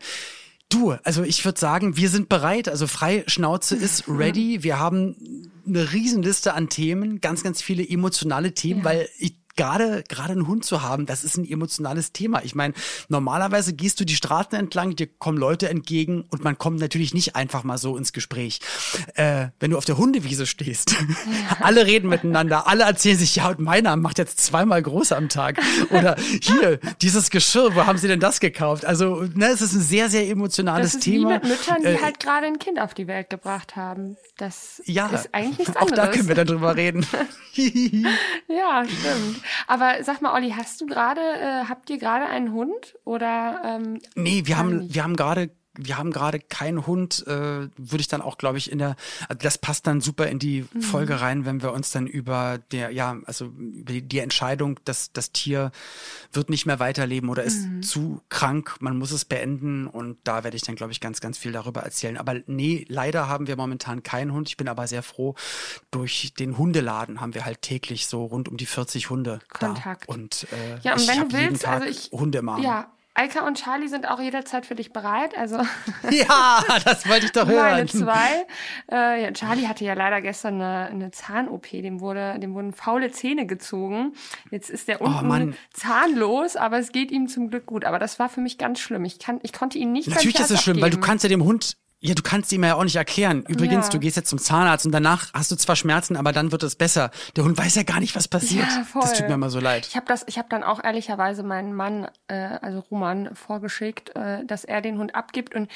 [0.69, 2.69] Du, also ich würde sagen, wir sind bereit.
[2.69, 4.63] Also Freischnauze ist ready.
[4.63, 8.85] Wir haben eine Riesenliste an Themen, ganz, ganz viele emotionale Themen, ja.
[8.85, 12.43] weil ich gerade gerade einen Hund zu haben, das ist ein emotionales Thema.
[12.45, 12.73] Ich meine,
[13.09, 17.37] normalerweise gehst du die Straßen entlang, dir kommen Leute entgegen und man kommt natürlich nicht
[17.37, 18.61] einfach mal so ins Gespräch.
[19.15, 20.95] Äh, wenn du auf der Hundewiese stehst,
[21.61, 25.59] alle reden miteinander, alle erzählen sich, ja, und meiner macht jetzt zweimal groß am Tag.
[25.91, 28.85] Oder hier, dieses Geschirr, wo haben sie denn das gekauft?
[28.85, 31.31] Also, ne, es ist ein sehr, sehr emotionales das ist Thema.
[31.31, 34.17] Wie mit Müttern, die äh, halt gerade ein Kind auf die Welt gebracht haben.
[34.37, 35.99] Das ja, ist eigentlich nichts anderes.
[35.99, 37.05] Auch da können wir dann drüber reden.
[37.55, 39.43] ja, stimmt.
[39.67, 43.63] Aber sag mal, Olli, hast du gerade, äh, habt ihr gerade einen Hund oder?
[43.65, 44.95] Ähm, nee, wir haben, nicht?
[44.95, 48.71] wir haben gerade wir haben gerade keinen Hund, äh, würde ich dann auch, glaube ich,
[48.71, 48.97] in der,
[49.29, 50.83] also das passt dann super in die mhm.
[50.83, 55.13] Folge rein, wenn wir uns dann über der, ja, also über die, die Entscheidung, dass
[55.13, 55.73] das Tier
[56.33, 57.83] wird nicht mehr weiterleben oder ist mhm.
[57.83, 61.39] zu krank, man muss es beenden und da werde ich dann, glaube ich, ganz, ganz
[61.39, 62.19] viel darüber erzählen.
[62.19, 64.49] Aber nee, leider haben wir momentan keinen Hund.
[64.49, 65.35] Ich bin aber sehr froh,
[65.91, 70.09] durch den Hundeladen haben wir halt täglich so rund um die 40 Hunde Kontakt.
[70.09, 70.15] da.
[70.15, 72.63] Und, äh, ja, und wenn du willst, also ich, Hunde Arm.
[72.63, 75.37] Ja, Alka und Charlie sind auch jederzeit für dich bereit.
[75.37, 75.57] Also
[76.11, 77.73] ja, das wollte ich doch hören.
[77.73, 78.47] Meine zwei.
[78.91, 81.69] Äh, ja, Charlie hatte ja leider gestern eine, eine Zahn-OP.
[81.71, 84.13] Dem wurde, dem wurden faule Zähne gezogen.
[84.53, 87.85] Jetzt ist der oh, unten oh, zahnlos, aber es geht ihm zum Glück gut.
[87.85, 89.05] Aber das war für mich ganz schlimm.
[89.05, 90.09] Ich kann, ich konnte ihn nicht.
[90.09, 92.77] Natürlich ist es schlimm, weil du kannst ja dem Hund ja, du kannst ihm ja
[92.77, 93.45] auch nicht erklären.
[93.49, 93.93] Übrigens, ja.
[93.93, 96.77] du gehst jetzt zum Zahnarzt und danach hast du zwar Schmerzen, aber dann wird es
[96.77, 97.11] besser.
[97.35, 98.69] Der Hund weiß ja gar nicht, was passiert.
[98.69, 99.03] Ja, voll.
[99.03, 99.87] Das tut mir immer so leid.
[99.89, 104.45] Ich habe das, ich habe dann auch ehrlicherweise meinen Mann, äh, also Roman, vorgeschickt, äh,
[104.45, 105.69] dass er den Hund abgibt und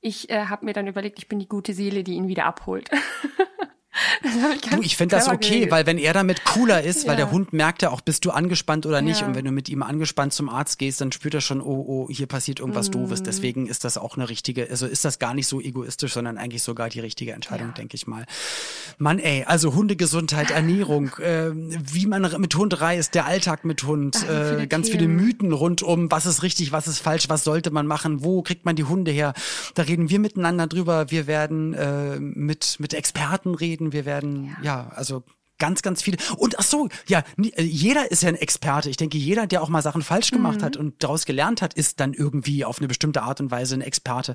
[0.00, 2.90] ich äh, habe mir dann überlegt, ich bin die gute Seele, die ihn wieder abholt.
[4.22, 5.70] ich du, ich finde das okay, geregelt.
[5.70, 7.10] weil wenn er damit cooler ist, ja.
[7.10, 9.20] weil der Hund merkt ja auch, bist du angespannt oder nicht.
[9.20, 9.26] Ja.
[9.26, 12.08] Und wenn du mit ihm angespannt zum Arzt gehst, dann spürt er schon, oh, oh,
[12.10, 12.92] hier passiert irgendwas mm.
[12.92, 13.22] Doofes.
[13.22, 16.62] Deswegen ist das auch eine richtige, also ist das gar nicht so egoistisch, sondern eigentlich
[16.62, 17.74] sogar die richtige Entscheidung, ja.
[17.74, 18.26] denke ich mal.
[18.98, 24.18] Mann, ey, also Hundegesundheit, Ernährung, äh, wie man mit Hund reist, der Alltag mit Hund,
[24.22, 24.98] Ach, äh, viele ganz Themen.
[24.98, 28.42] viele Mythen rund um, was ist richtig, was ist falsch, was sollte man machen, wo
[28.42, 29.34] kriegt man die Hunde her.
[29.74, 31.10] Da reden wir miteinander drüber.
[31.10, 35.22] Wir werden äh, mit, mit Experten reden, wir werden, ja, ja also
[35.58, 36.18] ganz, ganz viele.
[36.36, 38.90] Und ach so, ja, äh, jeder ist ja ein Experte.
[38.90, 40.64] Ich denke, jeder, der auch mal Sachen falsch gemacht mhm.
[40.64, 43.80] hat und daraus gelernt hat, ist dann irgendwie auf eine bestimmte Art und Weise ein
[43.80, 44.34] Experte.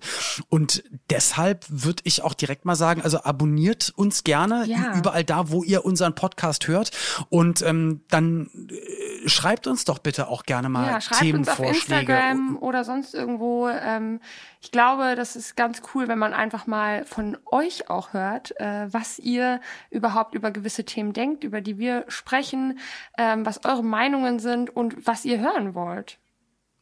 [0.50, 4.96] Und deshalb würde ich auch direkt mal sagen, also abonniert uns gerne ja.
[4.96, 6.92] überall da, wo ihr unseren Podcast hört.
[7.30, 11.70] Und ähm, dann äh, schreibt uns doch bitte auch gerne mal ja, schreibt Themenvorschläge.
[11.70, 13.70] Uns auf Instagram oder sonst irgendwo.
[13.70, 14.20] Ähm,
[14.62, 18.88] ich glaube, das ist ganz cool, wenn man einfach mal von euch auch hört, äh,
[18.92, 19.60] was ihr
[19.90, 22.80] überhaupt über gewisse Themen denkt, über die wir sprechen,
[23.18, 26.20] ähm, was eure Meinungen sind und was ihr hören wollt.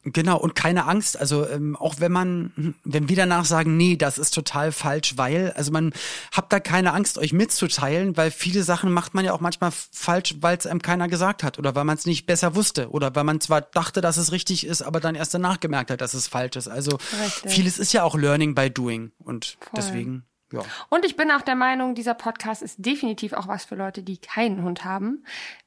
[0.03, 1.19] Genau, und keine Angst.
[1.19, 5.51] Also ähm, auch wenn man, wenn wir danach sagen, nee, das ist total falsch, weil,
[5.57, 5.91] also man
[6.31, 10.35] habt da keine Angst, euch mitzuteilen, weil viele Sachen macht man ja auch manchmal falsch,
[10.39, 13.25] weil es einem keiner gesagt hat oder weil man es nicht besser wusste oder weil
[13.25, 16.29] man zwar dachte, dass es richtig ist, aber dann erst danach gemerkt hat, dass es
[16.29, 16.69] falsch ist.
[16.69, 17.51] Also richtig.
[17.51, 19.69] vieles ist ja auch Learning by Doing und Voll.
[19.75, 20.28] deswegen.
[20.51, 20.61] Ja.
[20.89, 24.17] Und ich bin auch der Meinung, dieser Podcast ist definitiv auch was für Leute, die
[24.17, 25.23] keinen Hund haben.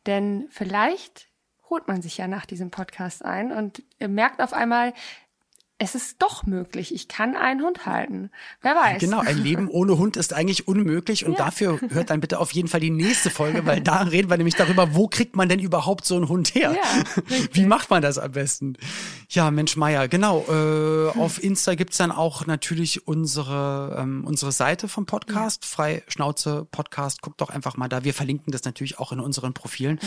[0.07, 1.29] Denn vielleicht
[1.71, 4.93] holt man sich ja nach diesem Podcast ein und merkt auf einmal,
[5.83, 6.95] es ist doch möglich.
[6.95, 8.31] Ich kann einen Hund halten.
[8.61, 9.01] Wer weiß.
[9.01, 11.27] Genau, ein Leben ohne Hund ist eigentlich unmöglich.
[11.27, 11.47] Und ja.
[11.47, 14.55] dafür hört dann bitte auf jeden Fall die nächste Folge, weil da reden wir nämlich
[14.55, 16.73] darüber, wo kriegt man denn überhaupt so einen Hund her?
[16.73, 18.77] Ja, Wie macht man das am besten?
[19.33, 20.45] Ja, Mensch Meier, genau.
[20.47, 25.69] Äh, auf Insta gibt's dann auch natürlich unsere, ähm, unsere Seite vom Podcast, ja.
[25.71, 27.23] Frei Schnauze Podcast.
[27.23, 28.05] Guckt doch einfach mal da.
[28.05, 29.99] Wir verlinken das natürlich auch in unseren Profilen.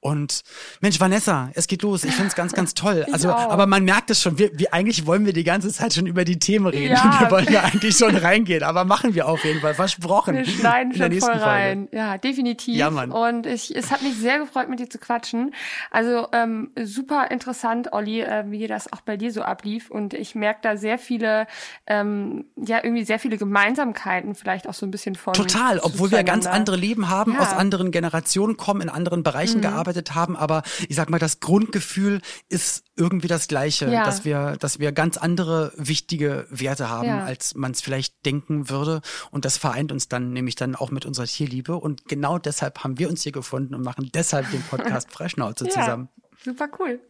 [0.00, 0.40] Und
[0.80, 2.02] Mensch, Vanessa, es geht los.
[2.04, 3.06] Ich finde es ganz, ganz toll.
[3.12, 6.06] Also, aber man merkt es schon, wir, wir eigentlich wollen wir die ganze Zeit schon
[6.06, 6.94] über die Themen reden.
[6.94, 7.20] Ja.
[7.20, 10.34] Wir wollen da eigentlich schon reingehen, aber machen wir auf jeden Fall, versprochen.
[10.34, 11.44] Wir schneiden schon voll Folge.
[11.44, 11.88] rein.
[11.92, 12.74] Ja, definitiv.
[12.74, 13.12] Ja, Mann.
[13.12, 15.52] Und ich, es hat mich sehr gefreut, mit dir zu quatschen.
[15.90, 19.90] Also ähm, super interessant, Olli, äh, wie das auch bei dir so ablief.
[19.90, 21.46] Und ich merke da sehr viele,
[21.86, 25.34] ähm, ja, irgendwie sehr viele Gemeinsamkeiten, vielleicht auch so ein bisschen von.
[25.34, 27.40] Total, obwohl wir ganz andere Leben haben, Ja.
[27.40, 32.20] aus anderen Generationen kommen, in anderen Bereichen gearbeitet haben, aber ich sag mal, das Grundgefühl
[32.48, 34.04] ist irgendwie das gleiche, Ja.
[34.04, 37.24] dass wir, dass wir ganz andere wichtige Werte haben, Ja.
[37.24, 39.00] als man es vielleicht denken würde.
[39.32, 41.74] Und das vereint uns dann nämlich dann auch mit unserer Tierliebe.
[41.76, 46.08] Und genau deshalb haben wir uns hier gefunden und machen deshalb den Podcast Freischnauze zusammen.
[46.44, 47.00] Super cool.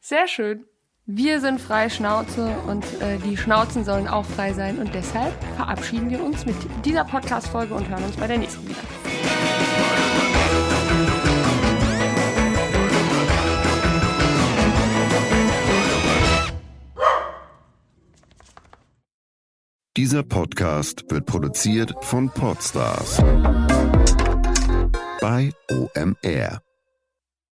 [0.00, 0.64] Sehr schön.
[1.06, 4.78] Wir sind frei Schnauze und äh, die Schnauzen sollen auch frei sein.
[4.78, 8.78] Und deshalb verabschieden wir uns mit dieser Podcast-Folge und hören uns bei der nächsten wieder.
[19.96, 23.18] Dieser Podcast wird produziert von Podstars
[25.20, 26.62] bei OMR.